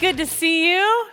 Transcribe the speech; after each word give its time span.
good 0.00 0.18
to 0.18 0.26
see 0.26 0.74
you. 0.74 1.08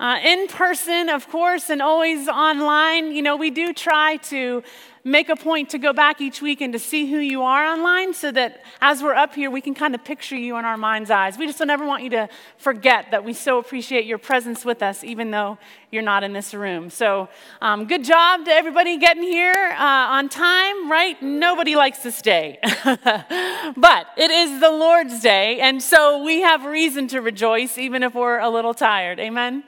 Uh, 0.00 0.18
in 0.24 0.48
person, 0.48 1.08
of 1.08 1.28
course, 1.28 1.70
and 1.70 1.80
always 1.80 2.28
online. 2.28 3.12
You 3.12 3.22
know, 3.22 3.36
we 3.36 3.50
do 3.50 3.72
try 3.72 4.16
to 4.16 4.62
make 5.06 5.28
a 5.28 5.36
point 5.36 5.70
to 5.70 5.78
go 5.78 5.92
back 5.92 6.20
each 6.20 6.42
week 6.42 6.60
and 6.60 6.72
to 6.72 6.80
see 6.80 7.08
who 7.08 7.18
you 7.18 7.40
are 7.40 7.64
online 7.64 8.12
so 8.12 8.32
that 8.32 8.64
as 8.80 9.04
we're 9.04 9.14
up 9.14 9.36
here, 9.36 9.48
we 9.48 9.60
can 9.60 9.72
kind 9.72 9.94
of 9.94 10.02
picture 10.04 10.34
you 10.34 10.56
in 10.56 10.64
our 10.64 10.76
mind's 10.76 11.12
eyes. 11.12 11.38
We 11.38 11.46
just 11.46 11.60
don't 11.60 11.70
ever 11.70 11.86
want 11.86 12.02
you 12.02 12.10
to 12.10 12.28
forget 12.58 13.12
that 13.12 13.24
we 13.24 13.32
so 13.32 13.58
appreciate 13.58 14.04
your 14.04 14.18
presence 14.18 14.64
with 14.64 14.82
us, 14.82 15.04
even 15.04 15.30
though 15.30 15.58
you're 15.92 16.02
not 16.02 16.24
in 16.24 16.32
this 16.32 16.52
room. 16.52 16.90
So, 16.90 17.28
um, 17.62 17.86
good 17.86 18.02
job 18.02 18.46
to 18.46 18.50
everybody 18.50 18.98
getting 18.98 19.22
here 19.22 19.54
uh, 19.78 20.16
on 20.16 20.28
time, 20.28 20.90
right? 20.90 21.22
Nobody 21.22 21.76
likes 21.76 22.00
to 22.00 22.10
stay. 22.10 22.58
but 22.84 24.06
it 24.16 24.30
is 24.32 24.60
the 24.60 24.70
Lord's 24.70 25.20
Day, 25.20 25.60
and 25.60 25.80
so 25.80 26.24
we 26.24 26.40
have 26.40 26.64
reason 26.64 27.06
to 27.08 27.20
rejoice, 27.20 27.78
even 27.78 28.02
if 28.02 28.12
we're 28.12 28.40
a 28.40 28.50
little 28.50 28.74
tired. 28.74 29.20
Amen? 29.20 29.62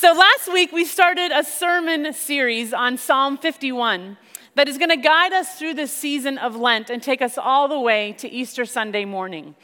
So, 0.00 0.14
last 0.14 0.50
week 0.50 0.72
we 0.72 0.86
started 0.86 1.30
a 1.30 1.44
sermon 1.44 2.14
series 2.14 2.72
on 2.72 2.96
Psalm 2.96 3.36
51 3.36 4.16
that 4.54 4.66
is 4.66 4.78
going 4.78 4.88
to 4.88 4.96
guide 4.96 5.34
us 5.34 5.58
through 5.58 5.74
this 5.74 5.92
season 5.92 6.38
of 6.38 6.56
Lent 6.56 6.88
and 6.88 7.02
take 7.02 7.20
us 7.20 7.36
all 7.36 7.68
the 7.68 7.78
way 7.78 8.14
to 8.14 8.26
Easter 8.26 8.64
Sunday 8.64 9.04
morning. 9.04 9.54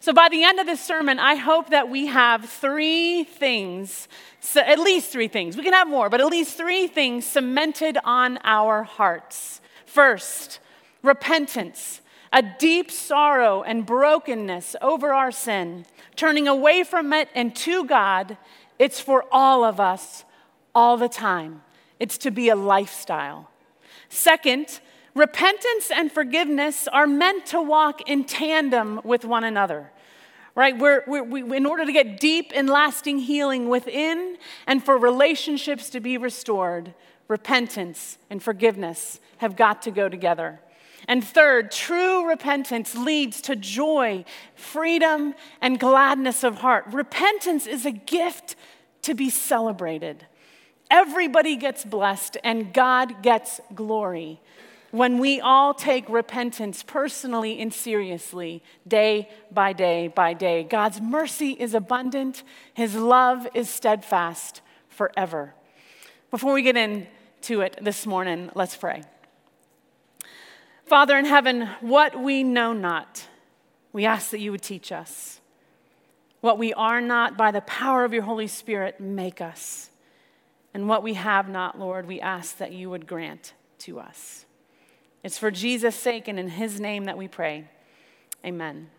So, 0.00 0.12
by 0.12 0.28
the 0.28 0.42
end 0.42 0.58
of 0.58 0.66
this 0.66 0.82
sermon, 0.82 1.20
I 1.20 1.36
hope 1.36 1.70
that 1.70 1.88
we 1.90 2.08
have 2.08 2.46
three 2.46 3.22
things, 3.22 4.08
so 4.40 4.62
at 4.62 4.80
least 4.80 5.12
three 5.12 5.28
things. 5.28 5.56
We 5.56 5.62
can 5.62 5.74
have 5.74 5.86
more, 5.86 6.10
but 6.10 6.20
at 6.20 6.26
least 6.26 6.56
three 6.56 6.88
things 6.88 7.24
cemented 7.24 7.96
on 8.02 8.40
our 8.42 8.82
hearts. 8.82 9.60
First, 9.86 10.58
repentance, 11.04 12.00
a 12.32 12.42
deep 12.42 12.90
sorrow 12.90 13.62
and 13.62 13.86
brokenness 13.86 14.74
over 14.82 15.14
our 15.14 15.30
sin, 15.30 15.86
turning 16.16 16.48
away 16.48 16.82
from 16.82 17.12
it 17.12 17.28
and 17.32 17.54
to 17.54 17.84
God. 17.84 18.36
It's 18.78 19.00
for 19.00 19.24
all 19.30 19.64
of 19.64 19.80
us, 19.80 20.24
all 20.74 20.96
the 20.96 21.08
time. 21.08 21.62
It's 22.00 22.18
to 22.18 22.30
be 22.30 22.48
a 22.48 22.56
lifestyle. 22.56 23.50
Second, 24.08 24.80
repentance 25.14 25.90
and 25.90 26.10
forgiveness 26.10 26.88
are 26.88 27.06
meant 27.06 27.46
to 27.46 27.60
walk 27.62 28.08
in 28.08 28.24
tandem 28.24 29.00
with 29.04 29.24
one 29.24 29.44
another. 29.44 29.90
Right? 30.56 30.76
We're, 30.78 31.02
we're, 31.06 31.24
we, 31.24 31.56
in 31.56 31.66
order 31.66 31.84
to 31.84 31.92
get 31.92 32.20
deep 32.20 32.52
and 32.54 32.68
lasting 32.68 33.18
healing 33.18 33.68
within 33.68 34.36
and 34.66 34.84
for 34.84 34.96
relationships 34.96 35.90
to 35.90 36.00
be 36.00 36.16
restored, 36.16 36.94
repentance 37.26 38.18
and 38.30 38.42
forgiveness 38.42 39.20
have 39.38 39.56
got 39.56 39.82
to 39.82 39.90
go 39.90 40.08
together. 40.08 40.60
And 41.06 41.22
third, 41.22 41.70
true 41.70 42.28
repentance 42.28 42.94
leads 42.94 43.40
to 43.42 43.56
joy, 43.56 44.24
freedom, 44.54 45.34
and 45.60 45.78
gladness 45.78 46.44
of 46.44 46.56
heart. 46.56 46.86
Repentance 46.92 47.66
is 47.66 47.84
a 47.84 47.90
gift 47.90 48.56
to 49.02 49.14
be 49.14 49.30
celebrated. 49.30 50.26
Everybody 50.90 51.56
gets 51.56 51.84
blessed 51.84 52.36
and 52.44 52.72
God 52.72 53.22
gets 53.22 53.60
glory 53.74 54.40
when 54.94 55.18
we 55.18 55.40
all 55.40 55.74
take 55.74 56.08
repentance 56.08 56.84
personally 56.84 57.60
and 57.60 57.74
seriously, 57.74 58.62
day 58.86 59.28
by 59.50 59.72
day 59.72 60.06
by 60.06 60.32
day. 60.32 60.62
God's 60.62 61.00
mercy 61.00 61.50
is 61.50 61.74
abundant, 61.74 62.44
His 62.74 62.94
love 62.94 63.48
is 63.54 63.68
steadfast 63.68 64.60
forever. 64.88 65.52
Before 66.30 66.52
we 66.52 66.62
get 66.62 66.76
into 66.76 67.60
it 67.60 67.76
this 67.82 68.06
morning, 68.06 68.50
let's 68.54 68.76
pray. 68.76 69.02
Father 70.86 71.16
in 71.16 71.24
heaven, 71.24 71.68
what 71.80 72.20
we 72.20 72.44
know 72.44 72.72
not, 72.72 73.26
we 73.92 74.04
ask 74.04 74.30
that 74.30 74.40
you 74.40 74.50
would 74.50 74.62
teach 74.62 74.92
us. 74.92 75.40
What 76.40 76.58
we 76.58 76.74
are 76.74 77.00
not, 77.00 77.38
by 77.38 77.52
the 77.52 77.62
power 77.62 78.04
of 78.04 78.12
your 78.12 78.24
Holy 78.24 78.48
Spirit, 78.48 79.00
make 79.00 79.40
us. 79.40 79.88
And 80.74 80.88
what 80.88 81.02
we 81.02 81.14
have 81.14 81.48
not, 81.48 81.78
Lord, 81.78 82.06
we 82.06 82.20
ask 82.20 82.58
that 82.58 82.72
you 82.72 82.90
would 82.90 83.06
grant 83.06 83.54
to 83.78 83.98
us. 83.98 84.44
It's 85.22 85.38
for 85.38 85.50
Jesus' 85.50 85.96
sake 85.96 86.28
and 86.28 86.38
in 86.38 86.48
his 86.48 86.78
name 86.78 87.04
that 87.04 87.16
we 87.16 87.28
pray. 87.28 87.64
Amen. 88.44 88.90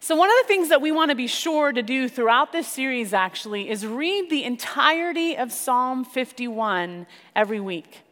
So, 0.00 0.16
one 0.16 0.28
of 0.28 0.36
the 0.42 0.48
things 0.48 0.68
that 0.70 0.82
we 0.82 0.90
want 0.90 1.10
to 1.10 1.14
be 1.14 1.28
sure 1.28 1.72
to 1.72 1.82
do 1.82 2.08
throughout 2.08 2.52
this 2.52 2.66
series 2.66 3.14
actually 3.14 3.70
is 3.70 3.86
read 3.86 4.28
the 4.30 4.42
entirety 4.42 5.36
of 5.36 5.52
Psalm 5.52 6.04
51 6.04 7.06
every 7.36 7.60
week. 7.60 8.03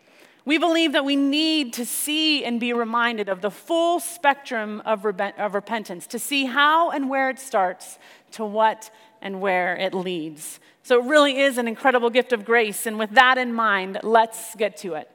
We 0.44 0.58
believe 0.58 0.92
that 0.92 1.04
we 1.04 1.14
need 1.14 1.72
to 1.74 1.86
see 1.86 2.44
and 2.44 2.58
be 2.58 2.72
reminded 2.72 3.28
of 3.28 3.40
the 3.40 3.50
full 3.50 4.00
spectrum 4.00 4.82
of, 4.84 5.04
of 5.04 5.54
repentance, 5.54 6.06
to 6.08 6.18
see 6.18 6.46
how 6.46 6.90
and 6.90 7.08
where 7.08 7.30
it 7.30 7.38
starts, 7.38 7.98
to 8.32 8.44
what 8.44 8.90
and 9.20 9.40
where 9.40 9.76
it 9.76 9.94
leads. 9.94 10.58
So 10.82 10.98
it 11.00 11.08
really 11.08 11.38
is 11.38 11.58
an 11.58 11.68
incredible 11.68 12.10
gift 12.10 12.32
of 12.32 12.44
grace. 12.44 12.86
And 12.86 12.98
with 12.98 13.10
that 13.10 13.38
in 13.38 13.54
mind, 13.54 14.00
let's 14.02 14.56
get 14.56 14.76
to 14.78 14.94
it. 14.94 15.08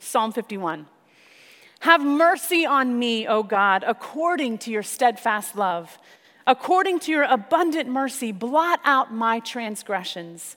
Psalm 0.00 0.32
51. 0.32 0.86
Have 1.80 2.04
mercy 2.04 2.66
on 2.66 2.98
me, 2.98 3.26
O 3.26 3.42
God, 3.42 3.84
according 3.86 4.58
to 4.58 4.70
your 4.70 4.82
steadfast 4.82 5.56
love. 5.56 5.98
According 6.46 6.98
to 7.00 7.12
your 7.12 7.24
abundant 7.24 7.88
mercy, 7.88 8.32
blot 8.32 8.80
out 8.84 9.12
my 9.12 9.38
transgressions. 9.40 10.56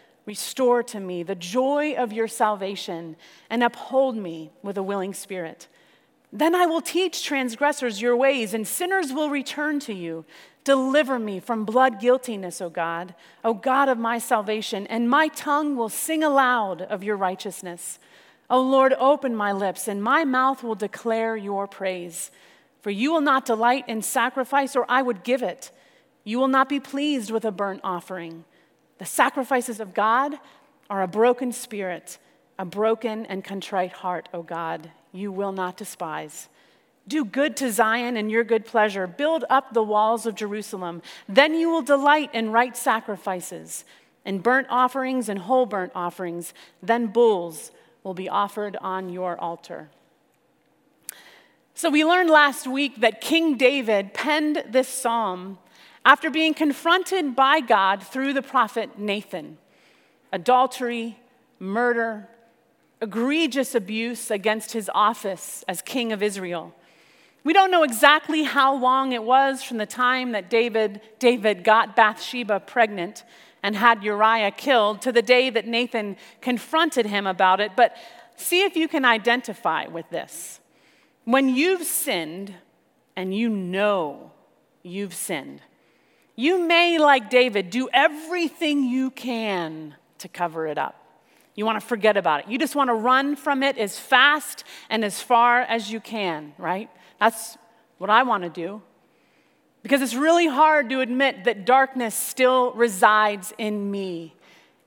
Restore 0.25 0.83
to 0.83 0.99
me 0.99 1.23
the 1.23 1.35
joy 1.35 1.93
of 1.93 2.13
your 2.13 2.27
salvation 2.27 3.15
and 3.49 3.63
uphold 3.63 4.15
me 4.15 4.51
with 4.61 4.77
a 4.77 4.83
willing 4.83 5.13
spirit. 5.13 5.67
Then 6.31 6.55
I 6.55 6.65
will 6.65 6.81
teach 6.81 7.23
transgressors 7.23 8.01
your 8.01 8.15
ways, 8.15 8.53
and 8.53 8.65
sinners 8.65 9.11
will 9.11 9.29
return 9.29 9.79
to 9.81 9.93
you. 9.93 10.23
Deliver 10.63 11.19
me 11.19 11.39
from 11.39 11.65
blood 11.65 11.99
guiltiness, 11.99 12.61
O 12.61 12.69
God, 12.69 13.15
O 13.43 13.53
God 13.53 13.89
of 13.89 13.97
my 13.97 14.17
salvation, 14.19 14.87
and 14.87 15.09
my 15.09 15.27
tongue 15.29 15.75
will 15.75 15.89
sing 15.89 16.23
aloud 16.23 16.83
of 16.83 17.03
your 17.03 17.17
righteousness. 17.17 17.99
O 18.49 18.61
Lord, 18.61 18.93
open 18.99 19.35
my 19.35 19.51
lips, 19.51 19.87
and 19.87 20.03
my 20.03 20.23
mouth 20.23 20.63
will 20.63 20.75
declare 20.75 21.35
your 21.35 21.67
praise. 21.67 22.31
For 22.81 22.91
you 22.91 23.11
will 23.11 23.21
not 23.21 23.45
delight 23.45 23.85
in 23.87 24.01
sacrifice, 24.01 24.75
or 24.75 24.85
I 24.87 25.01
would 25.01 25.23
give 25.23 25.41
it. 25.41 25.71
You 26.23 26.39
will 26.39 26.47
not 26.47 26.69
be 26.69 26.79
pleased 26.79 27.31
with 27.31 27.43
a 27.43 27.51
burnt 27.51 27.81
offering. 27.83 28.45
The 29.01 29.07
sacrifices 29.07 29.79
of 29.79 29.95
God 29.95 30.35
are 30.87 31.01
a 31.01 31.07
broken 31.07 31.51
spirit, 31.53 32.19
a 32.59 32.65
broken 32.65 33.25
and 33.25 33.43
contrite 33.43 33.93
heart, 33.93 34.29
O 34.31 34.43
God, 34.43 34.91
you 35.11 35.31
will 35.31 35.51
not 35.51 35.75
despise. 35.75 36.49
Do 37.07 37.25
good 37.25 37.57
to 37.57 37.71
Zion 37.71 38.15
in 38.15 38.29
your 38.29 38.43
good 38.43 38.63
pleasure. 38.63 39.07
Build 39.07 39.43
up 39.49 39.73
the 39.73 39.81
walls 39.81 40.27
of 40.27 40.35
Jerusalem. 40.35 41.01
Then 41.27 41.55
you 41.55 41.67
will 41.67 41.81
delight 41.81 42.29
in 42.31 42.51
right 42.51 42.77
sacrifices, 42.77 43.85
in 44.23 44.37
burnt 44.37 44.67
offerings 44.69 45.29
and 45.29 45.39
whole 45.39 45.65
burnt 45.65 45.93
offerings. 45.95 46.53
Then 46.83 47.07
bulls 47.07 47.71
will 48.03 48.13
be 48.13 48.29
offered 48.29 48.77
on 48.81 49.09
your 49.09 49.35
altar. 49.39 49.89
So, 51.73 51.89
we 51.89 52.05
learned 52.05 52.29
last 52.29 52.67
week 52.67 52.99
that 52.99 53.19
King 53.19 53.57
David 53.57 54.13
penned 54.13 54.63
this 54.69 54.87
psalm 54.87 55.57
after 56.03 56.29
being 56.29 56.53
confronted 56.53 57.35
by 57.35 57.59
God 57.59 58.03
through 58.03 58.33
the 58.33 58.41
prophet 58.41 58.97
Nathan. 58.97 59.57
Adultery, 60.31 61.19
murder, 61.59 62.27
egregious 63.01 63.75
abuse 63.75 64.31
against 64.31 64.73
his 64.73 64.89
office 64.93 65.63
as 65.67 65.81
king 65.81 66.11
of 66.11 66.21
Israel. 66.23 66.73
We 67.43 67.53
don't 67.53 67.71
know 67.71 67.83
exactly 67.83 68.43
how 68.43 68.75
long 68.75 69.13
it 69.13 69.23
was 69.23 69.63
from 69.63 69.77
the 69.77 69.85
time 69.85 70.31
that 70.33 70.49
David, 70.49 71.01
David 71.17 71.63
got 71.63 71.95
Bathsheba 71.95 72.59
pregnant 72.59 73.23
and 73.63 73.75
had 73.75 74.03
Uriah 74.03 74.51
killed 74.51 75.01
to 75.01 75.11
the 75.11 75.21
day 75.21 75.49
that 75.49 75.67
Nathan 75.67 76.17
confronted 76.39 77.07
him 77.07 77.25
about 77.25 77.59
it. 77.59 77.71
But 77.75 77.95
see 78.35 78.63
if 78.63 78.75
you 78.75 78.87
can 78.87 79.05
identify 79.05 79.87
with 79.87 80.09
this. 80.09 80.59
When 81.25 81.49
you've 81.49 81.83
sinned 81.83 82.53
and 83.15 83.35
you 83.35 83.49
know 83.49 84.31
you've 84.83 85.13
sinned, 85.13 85.61
you 86.35 86.65
may, 86.67 86.97
like 86.97 87.29
David, 87.29 87.69
do 87.69 87.89
everything 87.91 88.83
you 88.83 89.11
can 89.11 89.95
to 90.19 90.27
cover 90.27 90.67
it 90.67 90.77
up. 90.77 90.95
You 91.55 91.65
want 91.65 91.79
to 91.79 91.85
forget 91.85 92.17
about 92.17 92.41
it. 92.41 92.47
You 92.47 92.57
just 92.57 92.75
want 92.75 92.89
to 92.89 92.93
run 92.93 93.35
from 93.35 93.61
it 93.61 93.77
as 93.77 93.99
fast 93.99 94.63
and 94.89 95.03
as 95.03 95.21
far 95.21 95.61
as 95.61 95.91
you 95.91 95.99
can, 95.99 96.53
right? 96.57 96.89
That's 97.19 97.57
what 97.97 98.09
I 98.09 98.23
want 98.23 98.43
to 98.43 98.49
do. 98.49 98.81
Because 99.83 100.01
it's 100.01 100.15
really 100.15 100.47
hard 100.47 100.89
to 100.89 101.01
admit 101.01 101.43
that 101.43 101.65
darkness 101.65 102.15
still 102.15 102.71
resides 102.73 103.53
in 103.57 103.91
me 103.91 104.35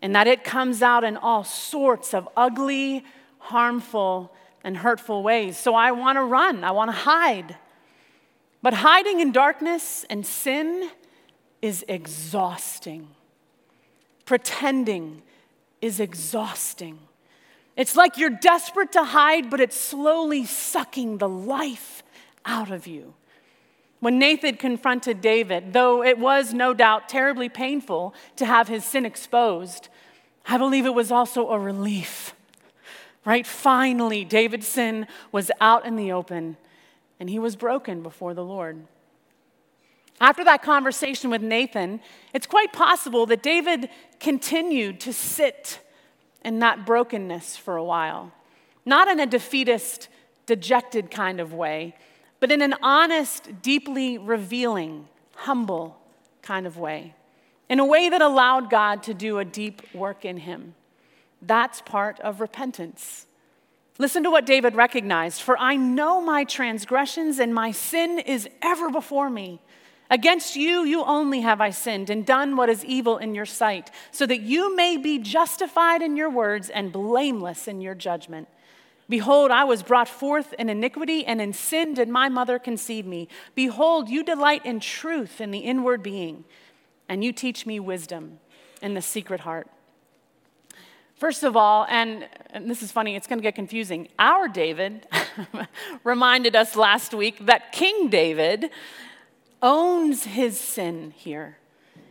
and 0.01 0.15
that 0.15 0.27
it 0.27 0.45
comes 0.45 0.83
out 0.83 1.05
in 1.05 1.17
all 1.17 1.45
sorts 1.45 2.15
of 2.15 2.29
ugly, 2.37 3.05
harmful, 3.39 4.33
and 4.63 4.77
hurtful 4.77 5.23
ways. 5.23 5.59
So 5.59 5.75
I 5.75 5.93
want 5.93 6.17
to 6.17 6.23
run, 6.23 6.65
I 6.65 6.71
want 6.71 6.89
to 6.89 6.97
hide. 6.97 7.57
But 8.63 8.75
hiding 8.75 9.21
in 9.21 9.33
darkness 9.33 10.07
and 10.09 10.25
sin 10.25 10.91
is 11.65 11.83
exhausting. 11.89 13.09
Pretending 14.27 15.23
is 15.81 15.99
exhausting. 15.99 16.99
It's 17.75 17.97
like 17.97 18.19
you're 18.19 18.29
desperate 18.29 18.93
to 18.93 19.03
hide, 19.03 19.49
but 19.49 19.63
it's 19.63 19.75
slowly 19.75 20.45
sucking 20.45 21.17
the 21.17 21.29
life 21.29 22.03
out 22.45 22.71
of 22.71 22.87
you. 22.87 23.15
When 24.01 24.19
Nathan 24.19 24.59
confronted 24.59 25.23
David, 25.23 25.73
though 25.73 26.05
it 26.05 26.19
was 26.19 26.53
no 26.53 26.75
doubt 26.75 27.09
terribly 27.09 27.49
painful 27.49 28.15
to 28.37 28.45
have 28.45 28.69
his 28.69 28.85
sin 28.85 29.07
exposed, 29.07 29.89
I 30.47 30.59
believe 30.59 30.85
it 30.85 30.93
was 30.93 31.11
also 31.11 31.49
a 31.49 31.59
relief. 31.59 32.35
Right? 33.25 33.47
Finally, 33.47 34.27
David's 34.27 34.69
sin 34.69 35.07
was 35.33 35.51
out 35.63 35.87
in 35.87 35.97
the 35.97 36.13
open 36.13 36.59
and 37.19 37.31
he 37.31 37.39
was 37.39 37.57
broken 37.57 38.03
before 38.03 38.35
the 38.35 38.45
Lord. 38.45 38.87
After 40.21 40.45
that 40.45 40.63
conversation 40.63 41.31
with 41.31 41.43
Nathan, 41.43 42.01
it's 42.33 42.47
quite 42.47 42.73
possible 42.73 43.27
that 43.27 43.43
David 43.43 43.89
continued 44.21 45.01
to 45.01 45.13
sit 45.13 45.81
in 46.45 46.61
that 46.61 46.87
brokenness 46.87 47.57
for 47.57 47.77
a 47.77 47.85
while. 47.85 48.33
Not 48.85 49.09
in 49.09 49.19
a 49.19 49.27
defeatist, 49.27 50.09
dejected 50.47 51.11
kind 51.11 51.41
of 51.41 51.53
way, 51.53 51.95
but 52.39 52.53
in 52.53 52.63
an 52.63 52.75
honest, 52.83 53.63
deeply 53.63 54.19
revealing, 54.19 55.09
humble 55.35 55.99
kind 56.43 56.67
of 56.67 56.79
way, 56.79 57.15
in 57.69 57.81
a 57.81 57.87
way 57.87 58.09
that 58.09 58.21
allowed 58.21 58.71
God 58.71 59.03
to 59.05 59.15
do 59.15 59.39
a 59.39 59.45
deep 59.45 59.83
work 59.95 60.25
in 60.25 60.37
him. 60.37 60.75
That's 61.41 61.81
part 61.81 62.21
of 62.21 62.41
repentance. 62.41 63.27
Listen 63.99 64.23
to 64.25 64.31
what 64.31 64.45
David 64.45 64.75
recognized 64.75 65.41
For 65.43 65.57
I 65.59 65.77
know 65.77 66.21
my 66.21 66.45
transgressions, 66.45 67.39
and 67.39 67.55
my 67.55 67.71
sin 67.71 68.19
is 68.19 68.49
ever 68.63 68.91
before 68.91 69.31
me. 69.31 69.61
Against 70.15 70.55
you, 70.55 70.85
you 70.85 71.03
only 71.03 71.41
have 71.41 71.61
I 71.61 71.71
sinned 71.71 72.09
and 72.09 72.25
done 72.25 72.55
what 72.55 72.69
is 72.69 72.85
evil 72.85 73.19
in 73.19 73.35
your 73.35 73.45
sight, 73.45 73.91
so 74.13 74.27
that 74.27 74.43
you 74.43 74.77
may 74.77 74.97
be 74.97 75.19
justified 75.19 76.03
in 76.03 76.17
your 76.17 76.31
words 76.31 76.71
and 76.71 76.93
blameless 76.93 77.67
in 77.67 77.81
your 77.81 77.97
judgment. 77.97 78.47
Behold, 79.09 79.51
I 79.51 79.65
was 79.65 79.83
brought 79.83 80.09
forth 80.09 80.53
in 80.53 80.69
iniquity, 80.69 81.27
and 81.27 81.41
in 81.41 81.53
sin 81.53 81.95
did 81.95 82.09
my 82.09 82.29
mother 82.29 82.61
conceive 82.61 83.05
me. 83.05 83.27
Behold, 83.57 84.09
you 84.09 84.23
delight 84.23 84.65
in 84.65 84.79
truth 84.79 85.41
in 85.41 85.51
the 85.51 85.59
inward 85.59 86.01
being, 86.01 86.45
and 87.09 87.25
you 87.25 87.33
teach 87.33 87.67
me 87.67 87.81
wisdom 87.81 88.39
in 88.81 88.95
the 88.95 89.03
secret 89.03 89.41
heart. 89.41 89.67
First 91.17 91.43
of 91.43 91.57
all, 91.57 91.87
and, 91.89 92.29
and 92.51 92.71
this 92.71 92.85
is 92.85 92.93
funny, 92.93 93.17
it's 93.17 93.27
going 93.27 93.41
to 93.41 93.43
get 93.43 93.57
confusing. 93.57 94.07
Our 94.17 94.47
David 94.47 95.09
reminded 96.05 96.55
us 96.55 96.77
last 96.77 97.13
week 97.15 97.47
that 97.47 97.73
King 97.73 98.11
David 98.11 98.71
owns 99.65 100.25
his 100.25 100.61
sin 100.61 101.13
here. 101.17 101.57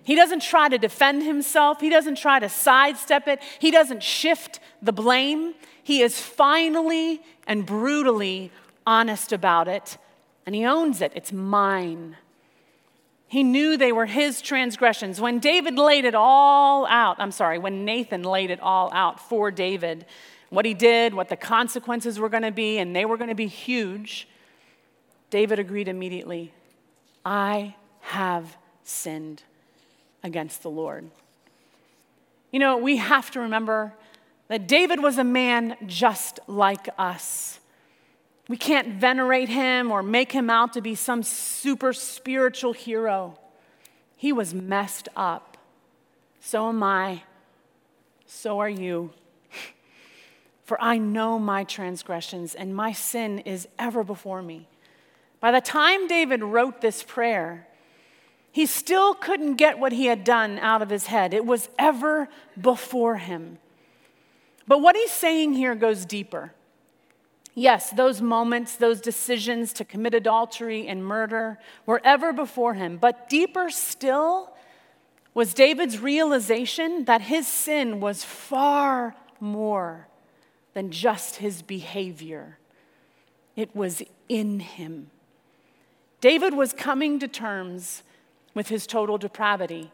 He 0.03 0.15
doesn't 0.15 0.41
try 0.41 0.67
to 0.67 0.77
defend 0.77 1.23
himself, 1.23 1.79
he 1.79 1.89
doesn't 1.89 2.17
try 2.17 2.39
to 2.39 2.49
sidestep 2.49 3.27
it, 3.27 3.39
he 3.59 3.71
doesn't 3.71 4.03
shift 4.03 4.59
the 4.81 4.91
blame. 4.91 5.53
He 5.81 6.01
is 6.01 6.19
finally 6.19 7.21
and 7.47 7.65
brutally 7.65 8.51
honest 8.85 9.31
about 9.31 9.67
it, 9.67 9.97
and 10.45 10.55
he 10.55 10.65
owns 10.65 10.99
it. 10.99 11.13
It's 11.15 11.31
mine. 11.31 12.17
He 13.27 13.43
knew 13.43 13.77
they 13.77 13.91
were 13.91 14.05
his 14.05 14.41
transgressions. 14.41 15.21
When 15.21 15.39
David 15.39 15.77
laid 15.77 16.05
it 16.05 16.15
all 16.15 16.85
out, 16.87 17.17
I'm 17.19 17.31
sorry, 17.31 17.59
when 17.59 17.85
Nathan 17.85 18.23
laid 18.23 18.49
it 18.49 18.59
all 18.59 18.91
out 18.93 19.19
for 19.19 19.51
David, 19.51 20.05
what 20.49 20.65
he 20.65 20.73
did, 20.73 21.13
what 21.13 21.29
the 21.29 21.37
consequences 21.37 22.19
were 22.19 22.29
going 22.29 22.43
to 22.43 22.51
be, 22.51 22.77
and 22.77 22.95
they 22.95 23.05
were 23.05 23.17
going 23.17 23.29
to 23.29 23.35
be 23.35 23.47
huge, 23.47 24.27
David 25.29 25.59
agreed 25.59 25.87
immediately 25.87 26.51
I 27.25 27.75
have 28.01 28.57
sinned 28.83 29.43
against 30.23 30.63
the 30.63 30.69
Lord. 30.69 31.09
You 32.51 32.59
know, 32.59 32.77
we 32.77 32.97
have 32.97 33.31
to 33.31 33.39
remember 33.39 33.93
that 34.47 34.67
David 34.67 35.01
was 35.01 35.17
a 35.17 35.23
man 35.23 35.75
just 35.85 36.39
like 36.47 36.87
us. 36.97 37.59
We 38.47 38.57
can't 38.57 38.99
venerate 38.99 39.49
him 39.49 39.91
or 39.91 40.03
make 40.03 40.31
him 40.31 40.49
out 40.49 40.73
to 40.73 40.81
be 40.81 40.95
some 40.95 41.23
super 41.23 41.93
spiritual 41.93 42.73
hero. 42.73 43.39
He 44.15 44.33
was 44.33 44.53
messed 44.53 45.09
up. 45.15 45.57
So 46.39 46.69
am 46.69 46.83
I. 46.83 47.23
So 48.25 48.59
are 48.59 48.69
you. 48.69 49.11
For 50.65 50.79
I 50.81 50.97
know 50.97 51.39
my 51.39 51.63
transgressions, 51.63 52.53
and 52.53 52.75
my 52.75 52.91
sin 52.91 53.39
is 53.39 53.67
ever 53.79 54.03
before 54.03 54.41
me. 54.41 54.67
By 55.43 55.51
the 55.51 55.59
time 55.59 56.07
David 56.07 56.41
wrote 56.41 56.79
this 56.79 57.03
prayer, 57.03 57.67
he 58.53 58.65
still 58.65 59.13
couldn't 59.13 59.55
get 59.55 59.77
what 59.77 59.91
he 59.91 60.05
had 60.05 60.23
done 60.23 60.57
out 60.59 60.81
of 60.81 60.89
his 60.89 61.07
head. 61.07 61.33
It 61.33 61.45
was 61.45 61.67
ever 61.77 62.29
before 62.61 63.17
him. 63.17 63.57
But 64.69 64.79
what 64.79 64.95
he's 64.95 65.11
saying 65.11 65.51
here 65.51 65.75
goes 65.75 66.05
deeper. 66.05 66.53
Yes, 67.55 67.89
those 67.89 68.21
moments, 68.21 68.77
those 68.77 69.01
decisions 69.01 69.73
to 69.73 69.83
commit 69.83 70.13
adultery 70.13 70.87
and 70.87 71.05
murder 71.05 71.59
were 71.85 71.99
ever 72.05 72.31
before 72.31 72.75
him. 72.75 72.95
But 72.95 73.27
deeper 73.27 73.69
still 73.69 74.53
was 75.33 75.53
David's 75.53 75.99
realization 75.99 77.03
that 77.03 77.19
his 77.19 77.47
sin 77.47 77.99
was 77.99 78.23
far 78.23 79.13
more 79.41 80.07
than 80.73 80.89
just 80.89 81.35
his 81.35 81.61
behavior, 81.61 82.59
it 83.57 83.75
was 83.75 84.01
in 84.29 84.61
him. 84.61 85.09
David 86.23 86.53
was 86.53 86.71
coming 86.71 87.19
to 87.19 87.27
terms 87.27 88.01
with 88.53 88.69
his 88.69 88.87
total 88.87 89.17
depravity. 89.17 89.91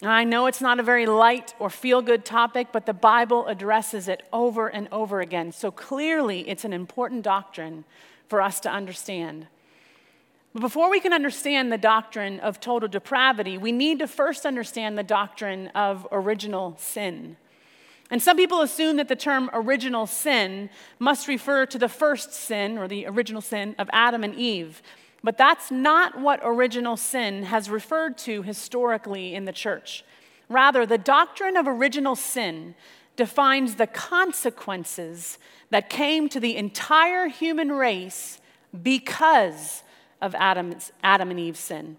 I 0.00 0.22
know 0.22 0.46
it's 0.46 0.60
not 0.60 0.78
a 0.78 0.84
very 0.84 1.04
light 1.04 1.52
or 1.58 1.68
feel 1.68 2.00
good 2.00 2.24
topic, 2.24 2.68
but 2.70 2.86
the 2.86 2.94
Bible 2.94 3.44
addresses 3.48 4.06
it 4.06 4.22
over 4.32 4.68
and 4.68 4.86
over 4.92 5.20
again. 5.20 5.50
So 5.50 5.72
clearly, 5.72 6.48
it's 6.48 6.64
an 6.64 6.72
important 6.72 7.24
doctrine 7.24 7.84
for 8.28 8.40
us 8.40 8.60
to 8.60 8.70
understand. 8.70 9.48
But 10.52 10.60
before 10.60 10.88
we 10.88 11.00
can 11.00 11.12
understand 11.12 11.72
the 11.72 11.76
doctrine 11.76 12.38
of 12.38 12.60
total 12.60 12.88
depravity, 12.88 13.58
we 13.58 13.72
need 13.72 13.98
to 13.98 14.06
first 14.06 14.46
understand 14.46 14.96
the 14.96 15.02
doctrine 15.02 15.66
of 15.74 16.06
original 16.12 16.76
sin. 16.78 17.36
And 18.12 18.22
some 18.22 18.36
people 18.36 18.60
assume 18.60 18.94
that 18.98 19.08
the 19.08 19.16
term 19.16 19.50
original 19.52 20.06
sin 20.06 20.70
must 21.00 21.26
refer 21.26 21.66
to 21.66 21.78
the 21.80 21.88
first 21.88 22.32
sin 22.32 22.78
or 22.78 22.86
the 22.86 23.06
original 23.06 23.42
sin 23.42 23.74
of 23.76 23.90
Adam 23.92 24.22
and 24.22 24.36
Eve. 24.36 24.80
But 25.22 25.38
that's 25.38 25.70
not 25.70 26.20
what 26.20 26.40
original 26.42 26.96
sin 26.96 27.44
has 27.44 27.68
referred 27.68 28.16
to 28.18 28.42
historically 28.42 29.34
in 29.34 29.44
the 29.44 29.52
church. 29.52 30.04
Rather, 30.48 30.86
the 30.86 30.98
doctrine 30.98 31.56
of 31.56 31.66
original 31.66 32.14
sin 32.14 32.74
defines 33.16 33.74
the 33.74 33.86
consequences 33.86 35.38
that 35.70 35.90
came 35.90 36.28
to 36.28 36.38
the 36.38 36.56
entire 36.56 37.28
human 37.28 37.72
race 37.72 38.40
because 38.82 39.82
of 40.20 40.34
Adam's, 40.34 40.92
Adam 41.02 41.30
and 41.30 41.40
Eve's 41.40 41.58
sin. 41.58 41.96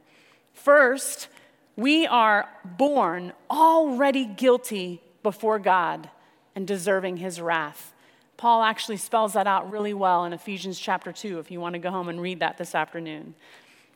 First, 0.53 1.27
we 1.75 2.07
are 2.07 2.50
born 2.63 3.33
already 3.50 4.25
guilty 4.25 5.01
before 5.24 5.59
God 5.59 6.09
and 6.55 6.67
deserving 6.67 7.17
his 7.17 7.41
wrath. 7.41 7.93
Paul 8.38 8.63
actually 8.63 8.98
spells 8.98 9.34
that 9.34 9.48
out 9.48 9.72
really 9.72 9.94
well 9.94 10.24
in 10.25 10.34
Ephesians 10.34 10.79
chapter 10.79 11.12
2, 11.12 11.39
if 11.39 11.51
you 11.51 11.60
want 11.60 11.74
to 11.74 11.79
go 11.79 11.91
home 11.91 12.08
and 12.08 12.22
read 12.22 12.39
that 12.39 12.58
this 12.58 12.75
afternoon. 12.75 13.34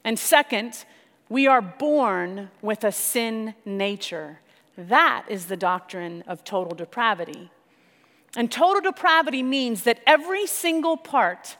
And 0.03 0.17
second, 0.17 0.83
we 1.29 1.47
are 1.47 1.61
born 1.61 2.49
with 2.61 2.83
a 2.83 2.91
sin 2.91 3.53
nature. 3.65 4.39
That 4.77 5.25
is 5.29 5.45
the 5.45 5.57
doctrine 5.57 6.23
of 6.27 6.43
total 6.43 6.75
depravity. 6.75 7.51
And 8.35 8.51
total 8.51 8.81
depravity 8.81 9.43
means 9.43 9.83
that 9.83 9.99
every 10.07 10.47
single 10.47 10.97
part 10.97 11.57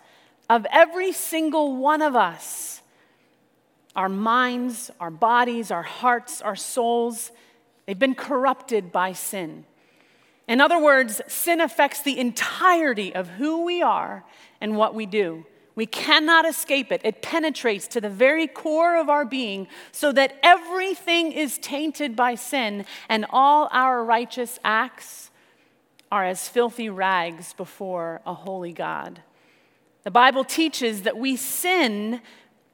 of 0.50 0.66
every 0.72 1.12
single 1.12 1.78
one 1.78 2.02
of 2.02 2.16
us, 2.16 2.82
our 3.96 4.10
minds, 4.10 4.90
our 5.00 5.12
bodies, 5.12 5.70
our 5.70 5.84
hearts, 5.84 6.42
our 6.42 6.56
souls, 6.56 7.32
They've 7.86 8.00
been 8.00 8.16
corrupted 8.16 8.92
by 8.92 9.14
sin. 9.14 9.66
In 10.48 10.60
other 10.60 10.80
words, 10.82 11.22
sin 11.28 11.62
affects 11.62 12.02
the 12.02 12.20
entirety 12.20 13.14
of 13.14 13.28
who 13.30 13.64
we 13.64 13.82
are 13.82 14.24
and 14.60 14.76
what 14.76 14.94
we 14.94 15.06
do. 15.06 15.46
We 15.76 15.86
cannot 15.86 16.46
escape 16.46 16.92
it. 16.92 17.02
It 17.04 17.22
penetrates 17.22 17.88
to 17.90 18.02
the 18.02 18.10
very 18.10 18.48
core 18.48 18.98
of 18.98 19.10
our 19.10 19.26
being 19.26 19.68
so 19.92 20.12
that 20.12 20.38
everything 20.44 21.32
is 21.32 21.58
tainted 21.58 22.16
by 22.16 22.36
sin 22.36 22.86
and 23.08 23.26
all 23.30 23.70
our 23.72 24.04
righteous 24.04 24.60
acts 24.64 25.32
are 26.12 26.26
as 26.26 26.50
filthy 26.50 26.90
rags 26.90 27.54
before 27.54 28.22
a 28.26 28.34
holy 28.34 28.74
God. 28.74 29.22
The 30.04 30.12
Bible 30.12 30.44
teaches 30.44 31.04
that 31.04 31.18
we 31.18 31.38
sin 31.38 32.22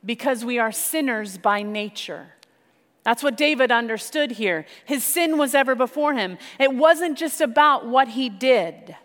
because 0.03 0.43
we 0.43 0.57
are 0.57 0.71
sinners 0.71 1.37
by 1.37 1.61
nature. 1.61 2.29
That's 3.07 3.23
what 3.23 3.37
David 3.37 3.71
understood 3.71 4.31
here. 4.31 4.65
His 4.83 5.01
sin 5.01 5.37
was 5.37 5.55
ever 5.55 5.75
before 5.75 6.15
him. 6.15 6.37
It 6.59 6.73
wasn't 6.73 7.17
just 7.17 7.39
about 7.39 7.87
what 7.87 8.09
he 8.09 8.27
did. 8.27 8.97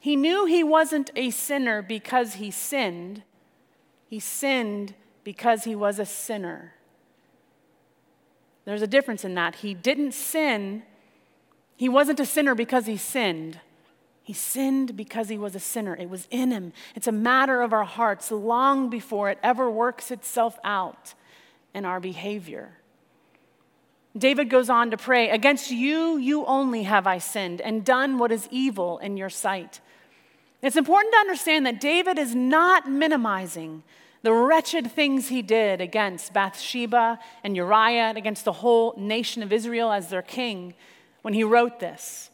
He 0.00 0.16
knew 0.16 0.46
he 0.46 0.64
wasn't 0.64 1.12
a 1.14 1.30
sinner 1.30 1.80
because 1.80 2.34
he 2.34 2.50
sinned, 2.50 3.22
he 4.08 4.18
sinned 4.18 4.94
because 5.22 5.62
he 5.62 5.76
was 5.76 6.00
a 6.00 6.04
sinner. 6.04 6.74
There's 8.64 8.82
a 8.82 8.88
difference 8.88 9.24
in 9.24 9.36
that. 9.36 9.54
He 9.54 9.74
didn't 9.74 10.12
sin, 10.12 10.82
he 11.76 11.88
wasn't 11.88 12.18
a 12.18 12.26
sinner 12.26 12.56
because 12.56 12.86
he 12.86 12.96
sinned. 12.96 13.60
He 14.24 14.32
sinned 14.32 14.96
because 14.96 15.28
he 15.28 15.38
was 15.38 15.54
a 15.54 15.60
sinner. 15.60 15.94
It 15.94 16.10
was 16.10 16.26
in 16.32 16.50
him. 16.50 16.72
It's 16.96 17.06
a 17.06 17.12
matter 17.12 17.62
of 17.62 17.72
our 17.72 17.84
hearts 17.84 18.32
long 18.32 18.90
before 18.90 19.30
it 19.30 19.38
ever 19.40 19.70
works 19.70 20.10
itself 20.10 20.58
out 20.64 21.14
in 21.72 21.84
our 21.84 22.00
behavior. 22.00 22.79
David 24.16 24.50
goes 24.50 24.68
on 24.68 24.90
to 24.90 24.96
pray, 24.96 25.30
Against 25.30 25.70
you, 25.70 26.16
you 26.16 26.44
only 26.46 26.82
have 26.82 27.06
I 27.06 27.18
sinned 27.18 27.60
and 27.60 27.84
done 27.84 28.18
what 28.18 28.32
is 28.32 28.48
evil 28.50 28.98
in 28.98 29.16
your 29.16 29.30
sight. 29.30 29.80
It's 30.62 30.76
important 30.76 31.12
to 31.14 31.18
understand 31.18 31.64
that 31.66 31.80
David 31.80 32.18
is 32.18 32.34
not 32.34 32.88
minimizing 32.88 33.82
the 34.22 34.32
wretched 34.32 34.90
things 34.90 35.28
he 35.28 35.40
did 35.40 35.80
against 35.80 36.34
Bathsheba 36.34 37.18
and 37.42 37.56
Uriah 37.56 38.08
and 38.08 38.18
against 38.18 38.44
the 38.44 38.52
whole 38.52 38.94
nation 38.98 39.42
of 39.42 39.52
Israel 39.52 39.90
as 39.92 40.08
their 40.08 40.22
king 40.22 40.74
when 41.22 41.32
he 41.32 41.44
wrote 41.44 41.80
this. 41.80 42.30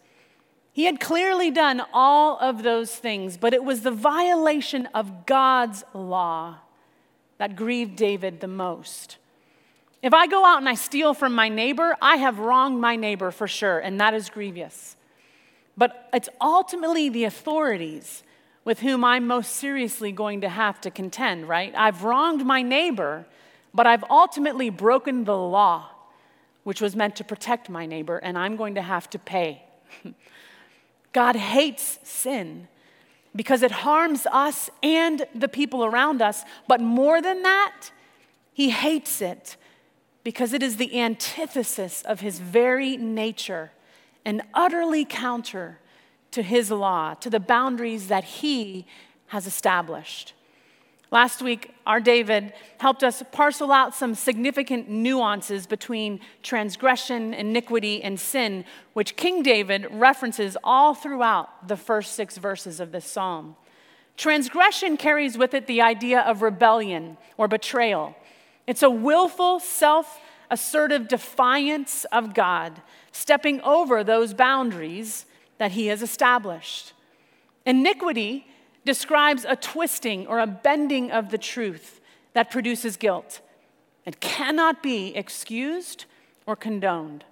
He 0.73 0.85
had 0.85 1.00
clearly 1.00 1.50
done 1.50 1.83
all 1.92 2.38
of 2.38 2.62
those 2.62 2.95
things, 2.95 3.37
but 3.37 3.54
it 3.54 3.64
was 3.64 3.83
the 3.83 3.90
violation 3.90 4.87
of 4.87 5.25
God's 5.25 5.85
law 5.95 6.56
that 7.38 7.56
grieved 7.56 7.97
David 7.97 8.40
the 8.40 8.49
most. 8.49 9.16
If 10.07 10.15
I 10.15 10.29
go 10.29 10.45
out 10.45 10.59
and 10.59 10.69
I 10.69 10.75
steal 10.75 11.15
from 11.15 11.35
my 11.35 11.49
neighbor, 11.49 11.97
I 12.01 12.19
have 12.19 12.39
wronged 12.39 12.81
my 12.81 12.95
neighbor 12.95 13.33
for 13.33 13.49
sure, 13.49 13.81
and 13.81 14.01
that 14.01 14.15
is 14.15 14.31
grievous. 14.31 14.95
But 15.77 16.09
it's 16.13 16.29
ultimately 16.41 17.09
the 17.09 17.25
authorities 17.25 18.23
with 18.65 18.79
whom 18.79 19.05
I'm 19.05 19.27
most 19.27 19.57
seriously 19.57 20.13
going 20.13 20.43
to 20.43 20.49
have 20.49 20.81
to 20.83 20.93
contend, 20.93 21.49
right? 21.49 21.75
I've 21.77 22.05
wronged 22.05 22.47
my 22.47 22.63
neighbor, 22.63 23.27
but 23.75 23.89
I've 23.89 24.05
ultimately 24.09 24.71
broken 24.71 25.25
the 25.25 25.37
law, 25.37 25.89
which 26.63 26.81
was 26.81 26.95
meant 26.95 27.17
to 27.17 27.25
protect 27.25 27.69
my 27.69 27.85
neighbor, 27.85 28.19
and 28.19 28.39
I'm 28.39 28.55
going 28.55 28.77
to 28.77 28.83
have 28.83 29.11
to 29.11 29.19
pay. 29.19 29.65
God 31.13 31.35
hates 31.35 31.99
sin 32.05 32.69
because 33.35 33.65
it 33.65 33.73
harms 33.73 34.25
us 34.31 34.71
and 34.85 35.27
the 35.35 35.49
people 35.49 35.85
around 35.85 36.23
us. 36.23 36.45
But 36.69 36.81
more 36.81 37.21
than 37.21 37.43
that, 37.43 37.91
He 38.53 38.71
hates 38.71 39.21
it 39.21 39.57
because 40.26 40.52
it 40.52 40.61
is 40.61 40.76
the 40.76 40.99
antithesis 40.99 42.02
of 42.02 42.18
His 42.18 42.40
very 42.40 42.97
nature 42.97 43.71
and 44.25 44.42
utterly 44.54 45.04
counter 45.04 45.78
to 46.33 46.42
His 46.42 46.68
law, 46.73 47.14
to 47.14 47.30
the 47.30 47.38
boundaries 47.38 48.09
that 48.09 48.25
He 48.25 48.88
has 49.28 49.47
established. 49.47 50.33
Last 51.12 51.42
week, 51.42 51.73
our 51.87 52.00
David 52.00 52.52
helped 52.78 53.04
us 53.04 53.23
parcel 53.30 53.71
out 53.71 53.95
some 53.95 54.16
significant 54.16 54.90
nuances 54.90 55.64
between 55.64 56.18
transgression, 56.42 57.33
iniquity, 57.33 58.02
and 58.02 58.18
sin, 58.18 58.64
which 58.95 59.14
King 59.14 59.45
David 59.45 59.87
references 59.92 60.56
all 60.64 60.92
throughout 60.92 61.68
the 61.68 61.76
first 61.76 62.16
six 62.16 62.37
verses 62.37 62.80
of 62.80 62.90
this 62.90 63.04
psalm. 63.04 63.54
Transgression 64.16 64.97
carries 64.97 65.38
with 65.38 65.54
it 65.54 65.68
the 65.68 65.83
idea 65.83 66.18
of 66.18 66.42
rebellion 66.42 67.16
or 67.37 67.47
betrayal. 67.47 68.16
It's 68.67 68.83
a 68.83 68.91
willful, 68.91 69.61
self 69.61 70.21
assertive 70.51 71.09
defiance 71.09 72.05
of 72.07 72.35
God, 72.35 72.81
stepping 73.13 73.61
over 73.63 74.05
those 74.05 74.35
boundaries 74.35 75.27
that 75.59 75.73
he 75.73 75.87
has 75.89 76.03
established. 76.03 76.93
Iniquity 77.65 78.47
describes 78.85 79.45
a 79.45 79.57
twisting 79.57 80.27
or 80.27 80.39
a 80.39 80.47
bending 80.47 81.11
of 81.11 81.31
the 81.31 81.39
truth 81.39 82.01
that 82.35 82.51
produces 82.51 82.97
guilt. 82.97 83.41
It 84.05 84.21
cannot 84.21 84.83
be 84.83 85.15
excused 85.17 86.05
or 86.47 86.55
condoned. 86.55 87.25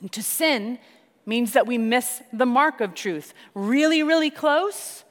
And 0.00 0.10
to 0.12 0.22
sin 0.22 0.78
means 1.24 1.52
that 1.52 1.66
we 1.66 1.78
miss 1.78 2.22
the 2.32 2.46
mark 2.46 2.80
of 2.80 2.94
truth. 2.94 3.32
Really, 3.54 4.02
really 4.02 4.30
close 4.30 5.04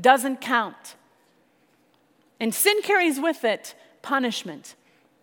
doesn't 0.00 0.40
count. 0.40 0.94
And 2.38 2.54
sin 2.54 2.82
carries 2.82 3.18
with 3.18 3.44
it 3.44 3.74
punishment, 4.02 4.74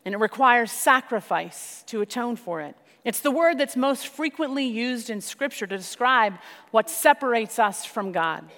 and 0.05 0.15
it 0.15 0.17
requires 0.17 0.71
sacrifice 0.71 1.83
to 1.87 2.01
atone 2.01 2.35
for 2.35 2.61
it. 2.61 2.75
It's 3.05 3.19
the 3.19 3.31
word 3.31 3.57
that's 3.57 3.77
most 3.77 4.07
frequently 4.07 4.65
used 4.65 5.09
in 5.09 5.21
Scripture 5.21 5.67
to 5.67 5.77
describe 5.77 6.35
what 6.71 6.89
separates 6.89 7.59
us 7.59 7.85
from 7.85 8.11
God. 8.11 8.49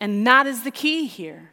And 0.00 0.26
that 0.26 0.46
is 0.46 0.64
the 0.64 0.70
key 0.70 1.06
here. 1.06 1.52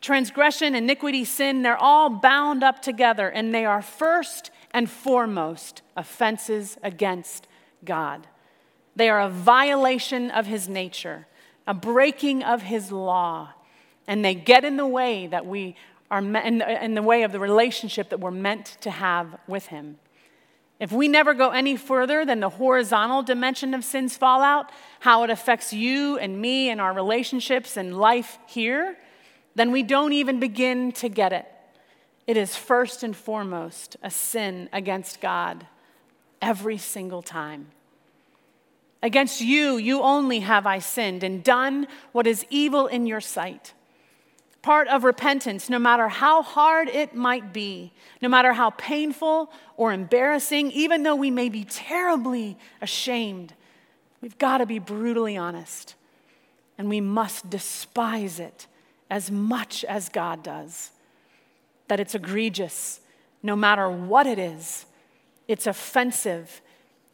Transgression, 0.00 0.74
iniquity, 0.74 1.24
sin, 1.24 1.62
they're 1.62 1.76
all 1.76 2.10
bound 2.10 2.62
up 2.62 2.82
together, 2.82 3.28
and 3.28 3.54
they 3.54 3.64
are 3.64 3.82
first 3.82 4.50
and 4.72 4.90
foremost 4.90 5.82
offenses 5.96 6.76
against 6.82 7.46
God. 7.84 8.26
They 8.94 9.08
are 9.08 9.20
a 9.20 9.28
violation 9.28 10.30
of 10.30 10.46
his 10.46 10.68
nature, 10.68 11.26
a 11.66 11.74
breaking 11.74 12.42
of 12.42 12.62
his 12.62 12.92
law, 12.92 13.50
and 14.06 14.24
they 14.24 14.34
get 14.34 14.64
in 14.64 14.76
the 14.76 14.86
way 14.86 15.26
that 15.26 15.46
we 15.46 15.76
are 16.10 16.20
in, 16.20 16.62
in 16.62 16.94
the 16.94 17.02
way 17.02 17.22
of 17.22 17.32
the 17.32 17.40
relationship 17.40 18.10
that 18.10 18.20
we're 18.20 18.30
meant 18.30 18.76
to 18.80 18.90
have 18.90 19.38
with 19.46 19.66
him. 19.66 19.98
If 20.78 20.92
we 20.92 21.08
never 21.08 21.32
go 21.32 21.50
any 21.50 21.76
further 21.76 22.24
than 22.24 22.40
the 22.40 22.50
horizontal 22.50 23.22
dimension 23.22 23.72
of 23.72 23.84
sin's 23.84 24.16
fallout, 24.16 24.70
how 25.00 25.24
it 25.24 25.30
affects 25.30 25.72
you 25.72 26.18
and 26.18 26.38
me 26.40 26.68
and 26.68 26.80
our 26.80 26.92
relationships 26.92 27.76
and 27.76 27.96
life 27.96 28.38
here, 28.46 28.96
then 29.54 29.72
we 29.72 29.82
don't 29.82 30.12
even 30.12 30.38
begin 30.38 30.92
to 30.92 31.08
get 31.08 31.32
it. 31.32 31.46
It 32.26 32.36
is 32.36 32.56
first 32.56 33.02
and 33.02 33.16
foremost 33.16 33.96
a 34.02 34.10
sin 34.10 34.68
against 34.72 35.20
God 35.20 35.66
every 36.42 36.76
single 36.76 37.22
time. 37.22 37.68
Against 39.02 39.40
you, 39.40 39.76
you 39.78 40.02
only 40.02 40.40
have 40.40 40.66
I 40.66 40.78
sinned 40.80 41.22
and 41.22 41.42
done 41.42 41.86
what 42.12 42.26
is 42.26 42.44
evil 42.50 42.86
in 42.86 43.06
your 43.06 43.20
sight 43.20 43.72
part 44.66 44.88
of 44.88 45.04
repentance, 45.04 45.70
no 45.70 45.78
matter 45.78 46.08
how 46.08 46.42
hard 46.42 46.88
it 46.88 47.14
might 47.14 47.52
be, 47.52 47.92
no 48.20 48.28
matter 48.28 48.52
how 48.52 48.70
painful 48.70 49.48
or 49.76 49.92
embarrassing, 49.92 50.72
even 50.72 51.04
though 51.04 51.14
we 51.14 51.30
may 51.30 51.48
be 51.48 51.62
terribly 51.62 52.58
ashamed, 52.82 53.54
we've 54.20 54.36
got 54.38 54.58
to 54.58 54.66
be 54.66 54.80
brutally 54.80 55.36
honest. 55.36 55.94
And 56.76 56.88
we 56.88 57.00
must 57.00 57.48
despise 57.48 58.40
it 58.40 58.66
as 59.08 59.30
much 59.30 59.84
as 59.84 60.08
God 60.08 60.42
does. 60.42 60.90
That 61.86 62.00
it's 62.00 62.16
egregious, 62.16 62.98
no 63.44 63.54
matter 63.54 63.88
what 63.88 64.26
it 64.26 64.40
is, 64.40 64.84
it's 65.46 65.68
offensive, 65.68 66.60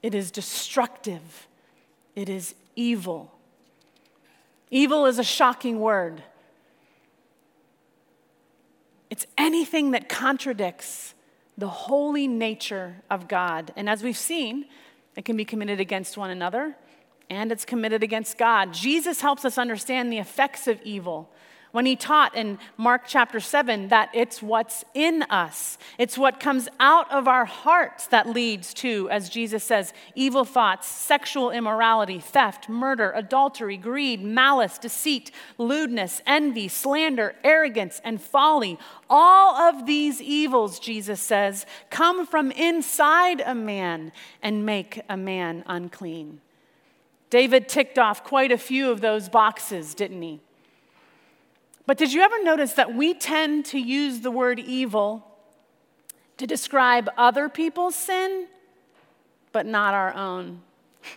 it 0.03 0.15
is 0.15 0.31
destructive, 0.31 1.49
it 2.17 2.31
is 2.31 2.55
evil. 2.77 3.31
Evil 4.71 5.05
is 5.05 5.19
a 5.19 5.23
shocking 5.23 5.81
word. 5.81 6.23
It's 9.13 9.27
anything 9.37 9.91
that 9.91 10.09
contradicts 10.09 11.15
the 11.59 11.69
holy 11.69 12.27
nature 12.27 12.97
of 13.11 13.29
God. 13.29 13.71
And 13.77 13.87
as 13.87 14.03
we've 14.03 14.17
seen, 14.17 14.65
it 15.17 15.27
can 15.27 15.37
be 15.37 15.45
committed 15.45 15.81
against 15.81 16.17
one 16.17 16.31
another 16.31 16.75
and 17.29 17.53
it's 17.53 17.67
committed 17.67 18.03
against 18.03 18.39
God. 18.39 18.73
Jesus 18.73 19.21
helps 19.21 19.45
us 19.45 19.59
understand 19.59 20.11
the 20.11 20.17
effects 20.17 20.67
of 20.67 20.81
evil 20.81 21.29
when 21.73 21.87
he 21.87 21.97
taught 21.97 22.37
in 22.37 22.59
Mark 22.77 23.03
chapter 23.07 23.41
7 23.41 23.89
that 23.89 24.11
it's 24.13 24.43
what's 24.43 24.85
in 24.95 25.23
us, 25.25 25.79
it's 25.99 26.19
what 26.19 26.39
comes 26.39 26.69
out 26.79 27.11
of 27.11 27.27
our 27.27 27.47
hearts 27.47 28.07
that 28.09 28.29
leads 28.29 28.75
to, 28.75 29.09
as 29.11 29.31
Jesus 29.31 29.65
says, 29.65 29.95
evil 30.15 30.45
thoughts, 30.45 30.87
sexual 30.87 31.51
immorality, 31.51 32.21
theft, 32.21 32.69
murder, 32.69 33.11
adultery, 33.15 33.79
greed, 33.79 34.23
malice, 34.23 34.79
deceit, 34.79 35.31
lewdness, 35.57 36.21
envy, 36.27 36.69
slander, 36.69 37.35
arrogance, 37.43 38.01
and 38.05 38.21
folly. 38.21 38.79
All 39.09 39.57
of 39.57 39.87
these 39.87 40.21
evils, 40.21 40.79
Jesus 40.79 41.21
says, 41.21 41.65
come 41.89 42.27
from 42.27 42.51
inside 42.51 43.41
a 43.41 43.55
man 43.55 44.13
and 44.43 44.67
make 44.67 45.01
a 45.09 45.17
man 45.17 45.65
unclean. 45.67 46.43
David 47.31 47.67
ticked 47.67 47.99
off 47.99 48.23
quite 48.23 48.53
a 48.53 48.59
few 48.59 48.91
of 48.91 49.01
those 49.01 49.31
boxes, 49.31 49.95
didn't 49.95 50.21
he? 50.21 50.41
But 51.87 51.99
did 51.99 52.13
you 52.13 52.23
ever 52.23 52.43
notice 52.43 52.75
that 52.75 52.95
we 52.95 53.15
tend 53.15 53.65
to 53.67 53.79
use 53.79 54.21
the 54.21 54.31
word 54.31 54.59
evil 54.59 55.27
to 56.37 56.47
describe 56.47 57.11
other 57.17 57.49
people's 57.49 57.95
sin, 57.95 58.47
but 59.53 59.67
not 59.67 59.95
our 59.95 60.15
own? 60.15 60.63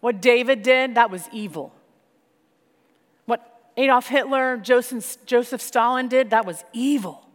What 0.00 0.20
David 0.22 0.62
did, 0.62 0.94
that 0.94 1.10
was 1.10 1.28
evil. 1.32 1.74
What 3.26 3.72
Adolf 3.76 4.06
Hitler, 4.06 4.56
Joseph, 4.56 5.16
Joseph 5.26 5.60
Stalin 5.60 6.06
did, 6.06 6.30
that 6.30 6.46
was 6.46 6.62
evil. 6.72 7.28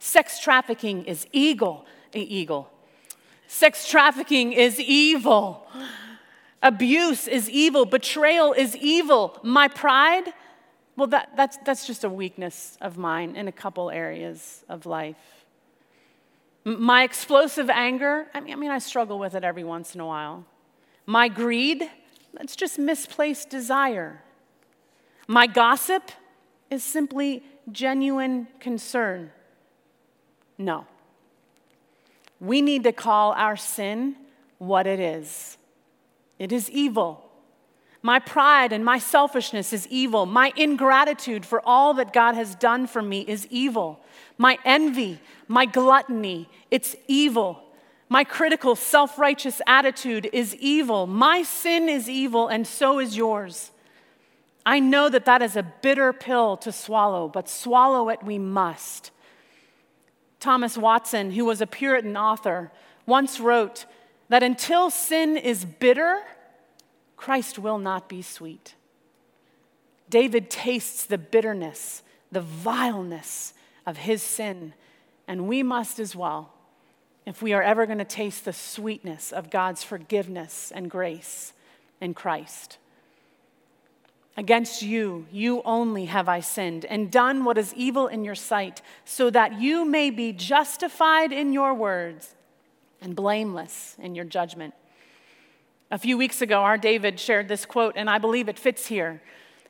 Sex 0.00 0.40
trafficking 0.40 1.04
is 1.04 1.26
evil. 1.30 1.86
Eagle. 2.12 2.70
Sex 3.46 3.88
trafficking 3.88 4.52
is 4.52 4.80
evil. 4.80 5.66
Abuse 6.62 7.28
is 7.28 7.48
evil. 7.48 7.84
Betrayal 7.84 8.52
is 8.52 8.76
evil. 8.76 9.38
My 9.42 9.68
pride, 9.68 10.32
well, 11.00 11.06
that, 11.06 11.30
that's, 11.34 11.56
that's 11.64 11.86
just 11.86 12.04
a 12.04 12.10
weakness 12.10 12.76
of 12.82 12.98
mine 12.98 13.34
in 13.34 13.48
a 13.48 13.52
couple 13.52 13.90
areas 13.90 14.62
of 14.68 14.84
life. 14.84 15.16
My 16.62 17.04
explosive 17.04 17.70
anger, 17.70 18.26
I 18.34 18.40
mean, 18.40 18.52
I 18.52 18.56
mean, 18.56 18.70
I 18.70 18.80
struggle 18.80 19.18
with 19.18 19.34
it 19.34 19.42
every 19.42 19.64
once 19.64 19.94
in 19.94 20.02
a 20.02 20.06
while. 20.06 20.44
My 21.06 21.28
greed, 21.28 21.90
that's 22.34 22.54
just 22.54 22.78
misplaced 22.78 23.48
desire. 23.48 24.22
My 25.26 25.46
gossip 25.46 26.12
is 26.68 26.84
simply 26.84 27.44
genuine 27.72 28.46
concern. 28.60 29.30
No. 30.58 30.86
We 32.40 32.60
need 32.60 32.84
to 32.84 32.92
call 32.92 33.32
our 33.32 33.56
sin 33.56 34.16
what 34.58 34.86
it 34.86 35.00
is 35.00 35.56
it 36.38 36.52
is 36.52 36.68
evil. 36.68 37.29
My 38.02 38.18
pride 38.18 38.72
and 38.72 38.84
my 38.84 38.98
selfishness 38.98 39.72
is 39.72 39.86
evil. 39.88 40.24
My 40.24 40.52
ingratitude 40.56 41.44
for 41.44 41.60
all 41.66 41.92
that 41.94 42.12
God 42.12 42.34
has 42.34 42.54
done 42.54 42.86
for 42.86 43.02
me 43.02 43.20
is 43.20 43.46
evil. 43.50 44.00
My 44.38 44.58
envy, 44.64 45.20
my 45.48 45.66
gluttony, 45.66 46.48
it's 46.70 46.96
evil. 47.08 47.62
My 48.08 48.24
critical, 48.24 48.74
self 48.74 49.18
righteous 49.18 49.60
attitude 49.66 50.28
is 50.32 50.56
evil. 50.56 51.06
My 51.06 51.42
sin 51.42 51.88
is 51.88 52.08
evil, 52.08 52.48
and 52.48 52.66
so 52.66 52.98
is 52.98 53.16
yours. 53.16 53.70
I 54.64 54.80
know 54.80 55.08
that 55.08 55.26
that 55.26 55.42
is 55.42 55.56
a 55.56 55.62
bitter 55.62 56.12
pill 56.12 56.56
to 56.58 56.72
swallow, 56.72 57.28
but 57.28 57.48
swallow 57.48 58.08
it 58.08 58.22
we 58.22 58.38
must. 58.38 59.10
Thomas 60.40 60.76
Watson, 60.76 61.32
who 61.32 61.44
was 61.44 61.60
a 61.60 61.66
Puritan 61.66 62.16
author, 62.16 62.72
once 63.06 63.40
wrote 63.40 63.84
that 64.28 64.42
until 64.42 64.90
sin 64.90 65.36
is 65.36 65.64
bitter, 65.64 66.22
Christ 67.20 67.58
will 67.58 67.76
not 67.76 68.08
be 68.08 68.22
sweet. 68.22 68.74
David 70.08 70.48
tastes 70.48 71.04
the 71.04 71.18
bitterness, 71.18 72.02
the 72.32 72.40
vileness 72.40 73.52
of 73.86 73.98
his 73.98 74.22
sin, 74.22 74.72
and 75.28 75.46
we 75.46 75.62
must 75.62 75.98
as 75.98 76.16
well 76.16 76.54
if 77.26 77.42
we 77.42 77.52
are 77.52 77.62
ever 77.62 77.84
going 77.84 77.98
to 77.98 78.06
taste 78.06 78.46
the 78.46 78.54
sweetness 78.54 79.32
of 79.32 79.50
God's 79.50 79.84
forgiveness 79.84 80.72
and 80.74 80.90
grace 80.90 81.52
in 82.00 82.14
Christ. 82.14 82.78
Against 84.34 84.80
you, 84.80 85.26
you 85.30 85.60
only 85.66 86.06
have 86.06 86.26
I 86.26 86.40
sinned 86.40 86.86
and 86.86 87.10
done 87.10 87.44
what 87.44 87.58
is 87.58 87.74
evil 87.74 88.06
in 88.06 88.24
your 88.24 88.34
sight, 88.34 88.80
so 89.04 89.28
that 89.28 89.60
you 89.60 89.84
may 89.84 90.08
be 90.08 90.32
justified 90.32 91.32
in 91.32 91.52
your 91.52 91.74
words 91.74 92.34
and 93.02 93.14
blameless 93.14 93.96
in 93.98 94.14
your 94.14 94.24
judgment. 94.24 94.72
A 95.90 95.98
few 95.98 96.16
weeks 96.16 96.40
ago, 96.40 96.60
our 96.60 96.78
David 96.78 97.18
shared 97.18 97.48
this 97.48 97.66
quote, 97.66 97.94
and 97.96 98.08
I 98.08 98.18
believe 98.18 98.48
it 98.48 98.58
fits 98.58 98.86
here. 98.86 99.20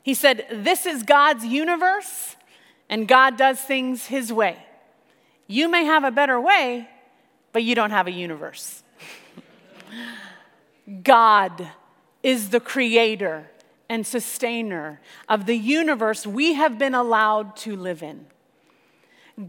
He 0.03 0.13
said, 0.13 0.45
This 0.51 0.85
is 0.85 1.03
God's 1.03 1.45
universe, 1.45 2.35
and 2.89 3.07
God 3.07 3.37
does 3.37 3.59
things 3.59 4.05
his 4.05 4.31
way. 4.31 4.57
You 5.47 5.67
may 5.67 5.85
have 5.85 6.03
a 6.03 6.11
better 6.11 6.39
way, 6.39 6.87
but 7.53 7.63
you 7.63 7.75
don't 7.75 7.91
have 7.91 8.07
a 8.07 8.11
universe. 8.11 8.83
God 11.03 11.69
is 12.23 12.49
the 12.49 12.59
creator 12.59 13.49
and 13.89 14.05
sustainer 14.05 15.01
of 15.27 15.47
the 15.47 15.57
universe 15.57 16.25
we 16.25 16.53
have 16.53 16.77
been 16.77 16.95
allowed 16.95 17.55
to 17.57 17.75
live 17.75 18.03
in. 18.03 18.27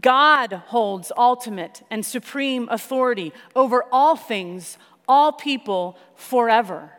God 0.01 0.53
holds 0.53 1.11
ultimate 1.15 1.83
and 1.89 2.05
supreme 2.05 2.67
authority 2.69 3.31
over 3.55 3.85
all 3.91 4.15
things, 4.15 4.77
all 5.07 5.31
people 5.31 5.97
forever. 6.15 6.91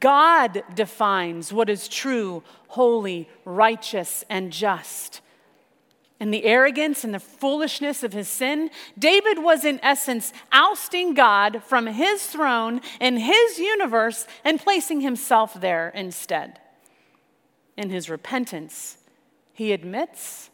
God 0.00 0.62
defines 0.74 1.52
what 1.52 1.70
is 1.70 1.88
true, 1.88 2.42
holy, 2.68 3.28
righteous, 3.44 4.24
and 4.28 4.52
just. 4.52 5.20
In 6.20 6.30
the 6.30 6.44
arrogance 6.44 7.04
and 7.04 7.14
the 7.14 7.20
foolishness 7.20 8.02
of 8.02 8.12
his 8.12 8.28
sin, 8.28 8.70
David 8.98 9.38
was 9.38 9.64
in 9.64 9.78
essence 9.82 10.32
ousting 10.52 11.14
God 11.14 11.62
from 11.64 11.86
his 11.86 12.26
throne 12.26 12.80
in 13.00 13.18
his 13.18 13.58
universe 13.58 14.26
and 14.44 14.60
placing 14.60 15.00
himself 15.00 15.54
there 15.54 15.90
instead. 15.90 16.60
In 17.76 17.90
his 17.90 18.10
repentance, 18.10 18.98
he 19.52 19.72
admits 19.72 20.50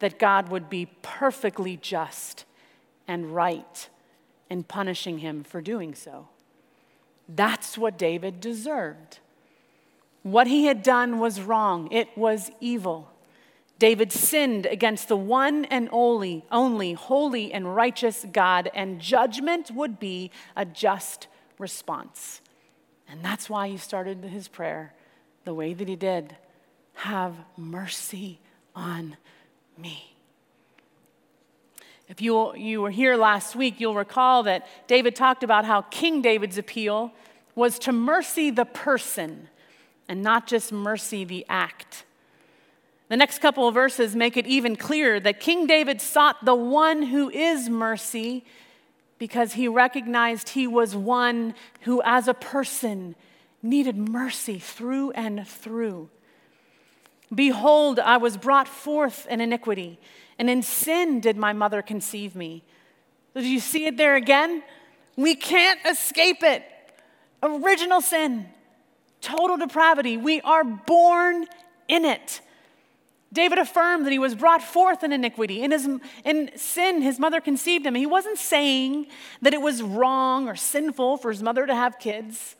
that 0.00 0.18
God 0.18 0.48
would 0.48 0.68
be 0.68 0.86
perfectly 1.00 1.76
just 1.76 2.44
and 3.06 3.34
right 3.34 3.88
in 4.54 4.62
punishing 4.62 5.18
him 5.18 5.42
for 5.42 5.60
doing 5.60 5.96
so. 5.96 6.28
That's 7.28 7.76
what 7.76 7.98
David 7.98 8.40
deserved. 8.40 9.18
What 10.22 10.46
he 10.46 10.66
had 10.66 10.84
done 10.84 11.18
was 11.18 11.40
wrong, 11.40 11.90
it 11.90 12.16
was 12.16 12.52
evil. 12.60 13.10
David 13.80 14.12
sinned 14.12 14.64
against 14.66 15.08
the 15.08 15.16
one 15.16 15.64
and 15.64 15.88
only, 15.90 16.44
only 16.52 16.92
holy 16.92 17.52
and 17.52 17.74
righteous 17.74 18.24
God, 18.30 18.70
and 18.74 19.00
judgment 19.00 19.72
would 19.72 19.98
be 19.98 20.30
a 20.54 20.64
just 20.64 21.26
response. 21.58 22.40
And 23.08 23.24
that's 23.24 23.50
why 23.50 23.66
he 23.66 23.76
started 23.76 24.22
his 24.22 24.46
prayer 24.46 24.94
the 25.44 25.52
way 25.52 25.74
that 25.74 25.88
he 25.88 25.96
did 25.96 26.36
Have 26.92 27.34
mercy 27.56 28.38
on 28.76 29.16
me. 29.76 30.13
If 32.08 32.20
you, 32.20 32.54
you 32.54 32.82
were 32.82 32.90
here 32.90 33.16
last 33.16 33.56
week, 33.56 33.80
you'll 33.80 33.94
recall 33.94 34.42
that 34.42 34.66
David 34.86 35.16
talked 35.16 35.42
about 35.42 35.64
how 35.64 35.82
King 35.82 36.20
David's 36.20 36.58
appeal 36.58 37.12
was 37.54 37.78
to 37.80 37.92
mercy 37.92 38.50
the 38.50 38.64
person 38.64 39.48
and 40.08 40.22
not 40.22 40.46
just 40.46 40.70
mercy 40.70 41.24
the 41.24 41.46
act. 41.48 42.04
The 43.08 43.16
next 43.16 43.38
couple 43.38 43.66
of 43.68 43.74
verses 43.74 44.14
make 44.14 44.36
it 44.36 44.46
even 44.46 44.76
clearer 44.76 45.20
that 45.20 45.40
King 45.40 45.66
David 45.66 46.00
sought 46.00 46.44
the 46.44 46.54
one 46.54 47.04
who 47.04 47.30
is 47.30 47.68
mercy 47.68 48.44
because 49.18 49.54
he 49.54 49.68
recognized 49.68 50.50
he 50.50 50.66
was 50.66 50.96
one 50.96 51.54
who, 51.82 52.02
as 52.04 52.28
a 52.28 52.34
person, 52.34 53.14
needed 53.62 53.96
mercy 53.96 54.58
through 54.58 55.12
and 55.12 55.46
through. 55.46 56.10
Behold, 57.34 57.98
I 57.98 58.16
was 58.16 58.36
brought 58.36 58.68
forth 58.68 59.26
in 59.28 59.40
iniquity 59.40 59.98
and 60.38 60.50
in 60.50 60.62
sin 60.62 61.20
did 61.20 61.36
my 61.36 61.52
mother 61.52 61.82
conceive 61.82 62.34
me. 62.34 62.62
Did 63.34 63.44
you 63.44 63.60
see 63.60 63.86
it 63.86 63.96
there 63.96 64.16
again? 64.16 64.62
We 65.16 65.34
can't 65.34 65.80
escape 65.86 66.42
it. 66.42 66.64
Original 67.42 68.00
sin, 68.00 68.46
total 69.20 69.56
depravity. 69.56 70.16
We 70.16 70.40
are 70.40 70.64
born 70.64 71.46
in 71.88 72.04
it. 72.04 72.40
David 73.32 73.58
affirmed 73.58 74.06
that 74.06 74.12
he 74.12 74.18
was 74.18 74.34
brought 74.34 74.62
forth 74.62 75.02
in 75.02 75.12
iniquity. 75.12 75.62
In, 75.62 75.72
his, 75.72 75.88
in 76.24 76.50
sin, 76.56 77.02
his 77.02 77.18
mother 77.18 77.40
conceived 77.40 77.84
him. 77.84 77.96
He 77.96 78.06
wasn't 78.06 78.38
saying 78.38 79.08
that 79.42 79.52
it 79.52 79.60
was 79.60 79.82
wrong 79.82 80.48
or 80.48 80.54
sinful 80.54 81.18
for 81.18 81.30
his 81.30 81.42
mother 81.42 81.66
to 81.66 81.74
have 81.74 81.98
kids. 81.98 82.54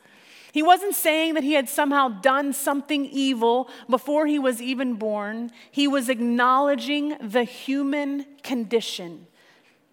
He 0.55 0.63
wasn't 0.63 0.95
saying 0.95 1.35
that 1.35 1.43
he 1.43 1.55
had 1.55 1.69
somehow 1.69 2.07
done 2.07 2.53
something 2.53 3.07
evil 3.07 3.69
before 3.91 4.29
he 4.29 4.39
was 4.39 4.63
even 4.63 4.95
born. 4.95 5.51
He 5.69 5.89
was 5.89 6.09
acknowledging 6.09 7.17
the 7.21 7.43
human 7.43 8.25
condition. 8.45 9.27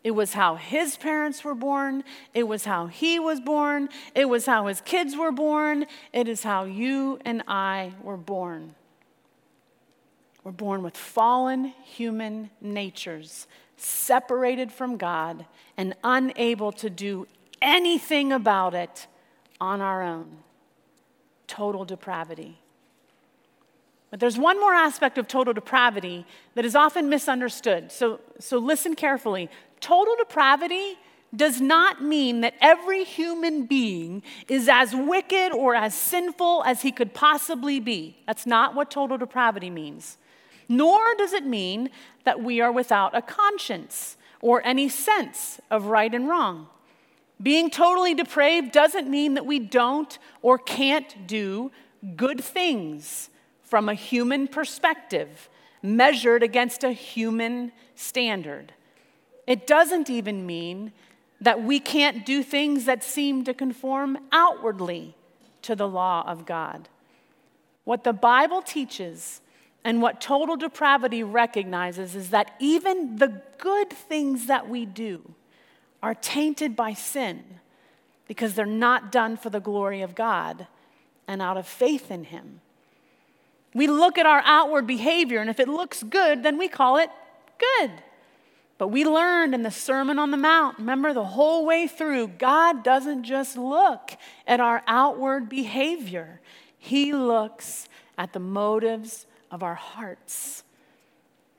It 0.04 0.12
was 0.12 0.34
how 0.34 0.58
his 0.58 0.98
parents 0.98 1.44
were 1.44 1.56
born. 1.56 2.04
It 2.36 2.44
was 2.44 2.66
how 2.66 2.86
he 2.86 3.18
was 3.18 3.42
born. 3.42 3.90
It 4.14 4.26
was 4.26 4.46
how 4.46 4.68
his 4.68 4.82
kids 4.82 5.18
were 5.18 5.32
born. 5.32 5.88
It 6.14 6.28
is 6.28 6.44
how 6.44 6.66
you 6.66 7.18
and 7.26 7.42
I 7.48 7.94
were 8.04 8.16
born. 8.16 8.76
We're 10.44 10.52
born 10.52 10.84
with 10.84 10.96
fallen 10.96 11.74
human 11.84 12.52
natures, 12.62 13.48
separated 13.78 14.72
from 14.72 14.98
God 14.98 15.48
and 15.76 15.96
unable 16.04 16.72
to 16.74 16.92
do 16.92 17.26
anything 17.64 18.32
about 18.32 18.76
it 18.76 19.08
on 19.60 19.82
our 19.82 20.04
own. 20.04 20.38
Total 21.52 21.84
depravity. 21.84 22.58
But 24.10 24.22
there's 24.22 24.38
one 24.38 24.58
more 24.58 24.74
aspect 24.74 25.18
of 25.18 25.28
total 25.28 25.54
depravity 25.54 26.26
that 26.56 26.64
is 26.64 26.78
often 26.78 27.10
misunderstood. 27.10 27.92
So, 27.92 28.22
so 28.40 28.58
listen 28.58 28.96
carefully. 28.96 29.50
Total 29.82 30.16
depravity 30.16 30.98
does 31.36 31.60
not 31.60 32.02
mean 32.02 32.40
that 32.40 32.54
every 32.62 33.04
human 33.04 33.66
being 33.66 34.24
is 34.48 34.70
as 34.70 34.96
wicked 34.96 35.52
or 35.52 35.76
as 35.76 35.94
sinful 35.94 36.64
as 36.66 36.84
he 36.84 36.92
could 36.94 37.14
possibly 37.14 37.82
be. 37.82 38.16
That's 38.26 38.46
not 38.46 38.74
what 38.74 38.90
total 38.90 39.18
depravity 39.18 39.70
means. 39.70 40.18
Nor 40.70 41.16
does 41.16 41.34
it 41.34 41.46
mean 41.46 41.90
that 42.24 42.42
we 42.42 42.62
are 42.62 42.72
without 42.72 43.14
a 43.14 43.22
conscience 43.22 44.16
or 44.40 44.66
any 44.66 44.88
sense 44.88 45.60
of 45.70 45.88
right 45.88 46.14
and 46.14 46.30
wrong. 46.30 46.68
Being 47.42 47.70
totally 47.70 48.14
depraved 48.14 48.72
doesn't 48.72 49.10
mean 49.10 49.34
that 49.34 49.46
we 49.46 49.60
don't 49.60 50.18
or 50.42 50.58
can't 50.58 51.28
do 51.28 51.72
good 52.16 52.44
things 52.44 53.30
from 53.64 53.90
a 53.90 53.94
human 53.94 54.48
perspective, 54.48 55.50
measured 55.82 56.44
against 56.44 56.84
a 56.84 56.92
human 56.92 57.72
standard. 57.96 58.74
It 59.48 59.66
doesn't 59.66 60.10
even 60.10 60.46
mean 60.46 60.92
that 61.40 61.64
we 61.64 61.80
can't 61.80 62.26
do 62.26 62.44
things 62.44 62.86
that 62.86 63.04
seem 63.04 63.44
to 63.46 63.54
conform 63.54 64.18
outwardly 64.32 65.16
to 65.64 65.76
the 65.76 65.88
law 65.88 66.24
of 66.28 66.46
God. 66.46 66.90
What 67.84 68.04
the 68.04 68.14
Bible 68.14 68.62
teaches 68.62 69.42
and 69.84 70.02
what 70.02 70.22
total 70.22 70.56
depravity 70.56 71.24
recognizes 71.24 72.16
is 72.16 72.30
that 72.30 72.56
even 72.60 73.16
the 73.16 73.42
good 73.58 73.90
things 73.90 74.46
that 74.46 74.70
we 74.70 74.86
do 74.86 75.34
are 76.02 76.16
tainted 76.16 76.76
by 76.76 76.94
sin 76.94 77.44
because 78.28 78.54
they're 78.54 78.66
not 78.66 79.12
done 79.12 79.38
for 79.38 79.50
the 79.50 79.60
glory 79.60 80.02
of 80.02 80.16
God 80.16 80.68
and 81.28 81.42
out 81.42 81.58
of 81.58 81.68
faith 81.68 82.10
in 82.10 82.26
Him. 82.26 82.62
We 83.74 83.88
look 83.88 84.18
at 84.18 84.26
our 84.26 84.42
outward 84.46 84.88
behavior, 84.88 85.40
and 85.40 85.50
if 85.50 85.60
it 85.60 85.68
looks 85.68 86.04
good, 86.04 86.44
then 86.44 86.58
we 86.58 86.68
call 86.68 86.98
it 86.98 87.10
good. 87.58 87.92
But 88.78 88.88
we 88.88 89.06
learned 89.06 89.54
in 89.54 89.62
the 89.62 89.72
Sermon 89.72 90.18
on 90.18 90.32
the 90.32 90.38
Mount, 90.38 90.80
remember 90.80 91.14
the 91.14 91.24
whole 91.24 91.66
way 91.66 91.88
through, 91.88 92.30
God 92.30 92.84
doesn't 92.84 93.24
just 93.24 93.58
look 93.58 94.18
at 94.48 94.60
our 94.60 94.82
outward 94.88 95.48
behavior, 95.48 96.42
He 96.78 97.14
looks 97.14 97.88
at 98.18 98.34
the 98.34 98.40
motives 98.40 99.28
of 99.52 99.62
our 99.62 99.76
hearts. 99.76 100.64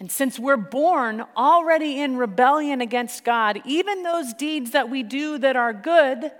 And 0.03 0.11
since 0.11 0.37
we're 0.37 0.57
born 0.57 1.25
already 1.37 2.01
in 2.01 2.17
rebellion 2.17 2.81
against 2.81 3.23
God, 3.23 3.63
even 3.65 4.03
those 4.03 4.35
deeds 4.35 4.73
that 4.73 4.91
we 4.91 5.05
do 5.05 5.39
that 5.39 5.55
are 5.55 5.73
good 5.73 6.33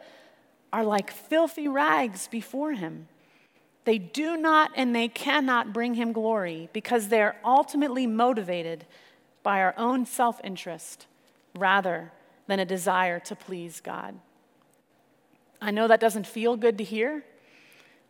are 0.73 0.83
like 0.83 1.13
filthy 1.13 1.69
rags 1.69 2.27
before 2.27 2.73
Him. 2.73 3.07
They 3.85 3.99
do 3.99 4.37
not 4.37 4.73
and 4.75 4.93
they 4.93 5.07
cannot 5.07 5.73
bring 5.73 5.95
him 5.95 6.13
glory 6.13 6.71
because 6.73 7.07
they 7.07 7.23
are 7.23 7.37
ultimately 7.45 8.05
motivated 8.05 8.85
by 9.45 9.61
our 9.61 9.75
own 9.79 10.07
self 10.07 10.41
interest 10.43 11.07
rather 11.55 12.11
than 12.49 12.59
a 12.59 12.65
desire 12.65 13.21
to 13.21 13.37
please 13.37 13.81
God. 13.81 14.19
I 15.61 15.71
know 15.71 15.87
that 15.87 16.01
doesn't 16.01 16.27
feel 16.27 16.57
good 16.57 16.79
to 16.79 16.85
hear, 16.85 17.25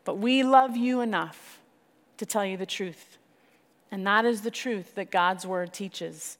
but 0.06 0.16
we 0.16 0.44
love 0.44 0.78
you 0.78 1.02
enough 1.02 1.60
to 2.16 2.24
tell 2.24 2.46
you 2.46 2.56
the 2.56 2.64
truth. 2.64 3.18
And 3.92 4.06
that 4.06 4.24
is 4.24 4.40
the 4.40 4.50
truth 4.50 4.94
that 4.94 5.10
God's 5.10 5.46
word 5.46 5.74
teaches. 5.74 6.38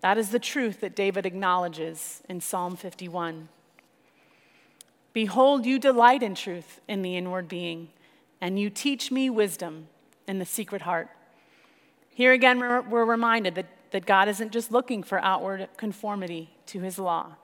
That 0.00 0.16
is 0.16 0.30
the 0.30 0.38
truth 0.38 0.80
that 0.80 0.96
David 0.96 1.26
acknowledges 1.26 2.22
in 2.26 2.40
Psalm 2.40 2.74
51. 2.74 3.50
Behold, 5.12 5.66
you 5.66 5.78
delight 5.78 6.22
in 6.22 6.34
truth 6.34 6.80
in 6.88 7.02
the 7.02 7.18
inward 7.18 7.48
being 7.48 7.90
and 8.40 8.58
you 8.58 8.70
teach 8.70 9.10
me 9.10 9.28
wisdom 9.28 9.88
in 10.26 10.38
the 10.38 10.46
secret 10.46 10.82
heart. 10.82 11.10
Here 12.08 12.32
again, 12.32 12.58
we're, 12.58 13.04
reminded 13.04 13.56
that, 13.56 13.66
that 13.90 14.06
God 14.06 14.28
isn't 14.28 14.50
just 14.50 14.72
looking 14.72 15.02
for 15.02 15.18
outward 15.20 15.68
conformity 15.76 16.50
to 16.66 16.80
his 16.80 16.98
law, 16.98 17.36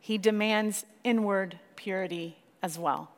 he 0.00 0.18
demands 0.18 0.84
inward 1.02 1.58
purity 1.76 2.36
as 2.62 2.78
well. 2.78 3.10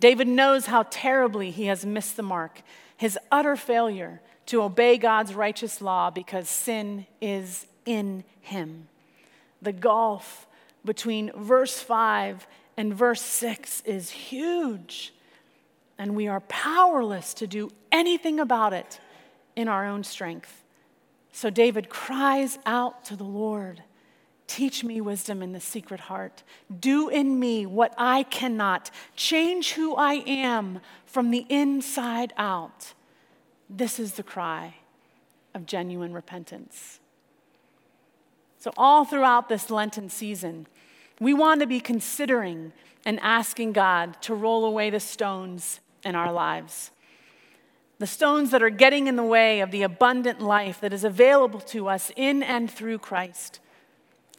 David 0.00 0.28
knows 0.28 0.66
how 0.66 0.82
terribly 0.90 1.50
he 1.50 1.66
has 1.66 1.86
missed 1.86 2.16
the 2.16 2.22
mark, 2.22 2.60
his 2.96 3.18
utter 3.30 3.56
failure 3.56 4.20
to 4.46 4.62
obey 4.62 4.98
God's 4.98 5.34
righteous 5.34 5.80
law 5.80 6.10
because 6.10 6.48
sin 6.48 7.06
is 7.20 7.66
in 7.84 8.24
him. 8.40 8.88
The 9.60 9.72
gulf 9.72 10.46
between 10.84 11.30
verse 11.36 11.80
5 11.80 12.46
and 12.76 12.94
verse 12.94 13.22
6 13.22 13.82
is 13.82 14.10
huge 14.10 15.12
and 15.98 16.16
we 16.16 16.26
are 16.26 16.40
powerless 16.40 17.34
to 17.34 17.46
do 17.46 17.70
anything 17.92 18.40
about 18.40 18.72
it 18.72 18.98
in 19.54 19.68
our 19.68 19.86
own 19.86 20.02
strength. 20.02 20.64
So 21.30 21.48
David 21.48 21.88
cries 21.88 22.58
out 22.66 23.04
to 23.06 23.16
the 23.16 23.24
Lord 23.24 23.82
Teach 24.48 24.84
me 24.84 25.00
wisdom 25.00 25.42
in 25.42 25.52
the 25.52 25.60
secret 25.60 26.00
heart. 26.00 26.42
Do 26.78 27.08
in 27.08 27.40
me 27.40 27.64
what 27.64 27.94
I 27.96 28.24
cannot. 28.24 28.90
Change 29.16 29.72
who 29.72 29.94
I 29.94 30.14
am 30.26 30.80
from 31.06 31.30
the 31.30 31.46
inside 31.48 32.34
out. 32.36 32.92
This 33.74 33.98
is 33.98 34.12
the 34.12 34.22
cry 34.22 34.74
of 35.54 35.64
genuine 35.64 36.12
repentance. 36.12 37.00
So, 38.58 38.70
all 38.76 39.04
throughout 39.04 39.48
this 39.48 39.70
Lenten 39.70 40.10
season, 40.10 40.66
we 41.18 41.32
want 41.32 41.60
to 41.62 41.66
be 41.66 41.80
considering 41.80 42.72
and 43.06 43.18
asking 43.20 43.72
God 43.72 44.20
to 44.22 44.34
roll 44.34 44.64
away 44.64 44.90
the 44.90 45.00
stones 45.00 45.80
in 46.04 46.14
our 46.14 46.30
lives. 46.30 46.90
The 47.98 48.06
stones 48.06 48.50
that 48.50 48.62
are 48.62 48.70
getting 48.70 49.06
in 49.06 49.16
the 49.16 49.22
way 49.22 49.60
of 49.60 49.70
the 49.70 49.82
abundant 49.82 50.40
life 50.40 50.80
that 50.80 50.92
is 50.92 51.02
available 51.02 51.60
to 51.60 51.88
us 51.88 52.12
in 52.14 52.42
and 52.42 52.70
through 52.70 52.98
Christ. 52.98 53.58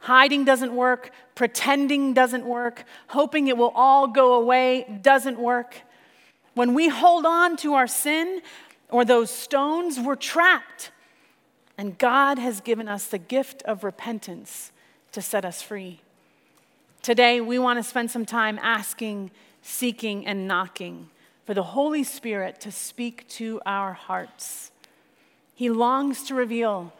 Hiding 0.00 0.44
doesn't 0.44 0.74
work, 0.74 1.10
pretending 1.34 2.14
doesn't 2.14 2.44
work, 2.44 2.84
hoping 3.08 3.48
it 3.48 3.56
will 3.56 3.72
all 3.74 4.06
go 4.06 4.34
away 4.34 5.00
doesn't 5.02 5.38
work. 5.38 5.80
When 6.54 6.74
we 6.74 6.88
hold 6.88 7.26
on 7.26 7.56
to 7.58 7.74
our 7.74 7.86
sin 7.86 8.42
or 8.94 9.04
those 9.04 9.28
stones, 9.28 9.98
we're 9.98 10.14
trapped. 10.14 10.92
And 11.76 11.98
God 11.98 12.38
has 12.38 12.60
given 12.60 12.86
us 12.86 13.08
the 13.08 13.18
gift 13.18 13.60
of 13.64 13.82
repentance 13.82 14.70
to 15.10 15.20
set 15.20 15.44
us 15.44 15.60
free. 15.60 16.00
Today, 17.02 17.40
we 17.40 17.58
want 17.58 17.80
to 17.80 17.82
spend 17.82 18.12
some 18.12 18.24
time 18.24 18.56
asking, 18.62 19.32
seeking, 19.62 20.24
and 20.24 20.46
knocking 20.46 21.08
for 21.44 21.54
the 21.54 21.64
Holy 21.64 22.04
Spirit 22.04 22.60
to 22.60 22.70
speak 22.70 23.26
to 23.30 23.60
our 23.66 23.94
hearts. 23.94 24.70
He 25.56 25.68
longs 25.70 26.22
to 26.28 26.36
reveal 26.36 26.92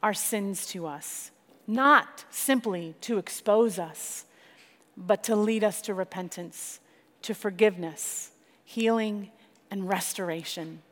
our 0.00 0.14
sins 0.14 0.64
to 0.68 0.86
us, 0.86 1.32
not 1.66 2.24
simply 2.30 2.94
to 3.00 3.18
expose 3.18 3.80
us, 3.80 4.26
but 4.96 5.24
to 5.24 5.34
lead 5.34 5.64
us 5.64 5.82
to 5.82 5.92
repentance, 5.92 6.78
to 7.22 7.34
forgiveness, 7.34 8.30
healing, 8.64 9.32
and 9.72 9.88
restoration. 9.88 10.82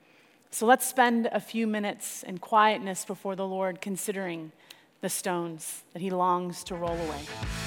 So 0.52 0.66
let's 0.66 0.84
spend 0.84 1.28
a 1.32 1.40
few 1.40 1.66
minutes 1.66 2.24
in 2.24 2.38
quietness 2.38 3.04
before 3.04 3.36
the 3.36 3.46
Lord 3.46 3.80
considering 3.80 4.50
the 5.00 5.08
stones 5.08 5.84
that 5.92 6.02
He 6.02 6.10
longs 6.10 6.64
to 6.64 6.74
roll 6.74 6.96
away. 6.96 7.60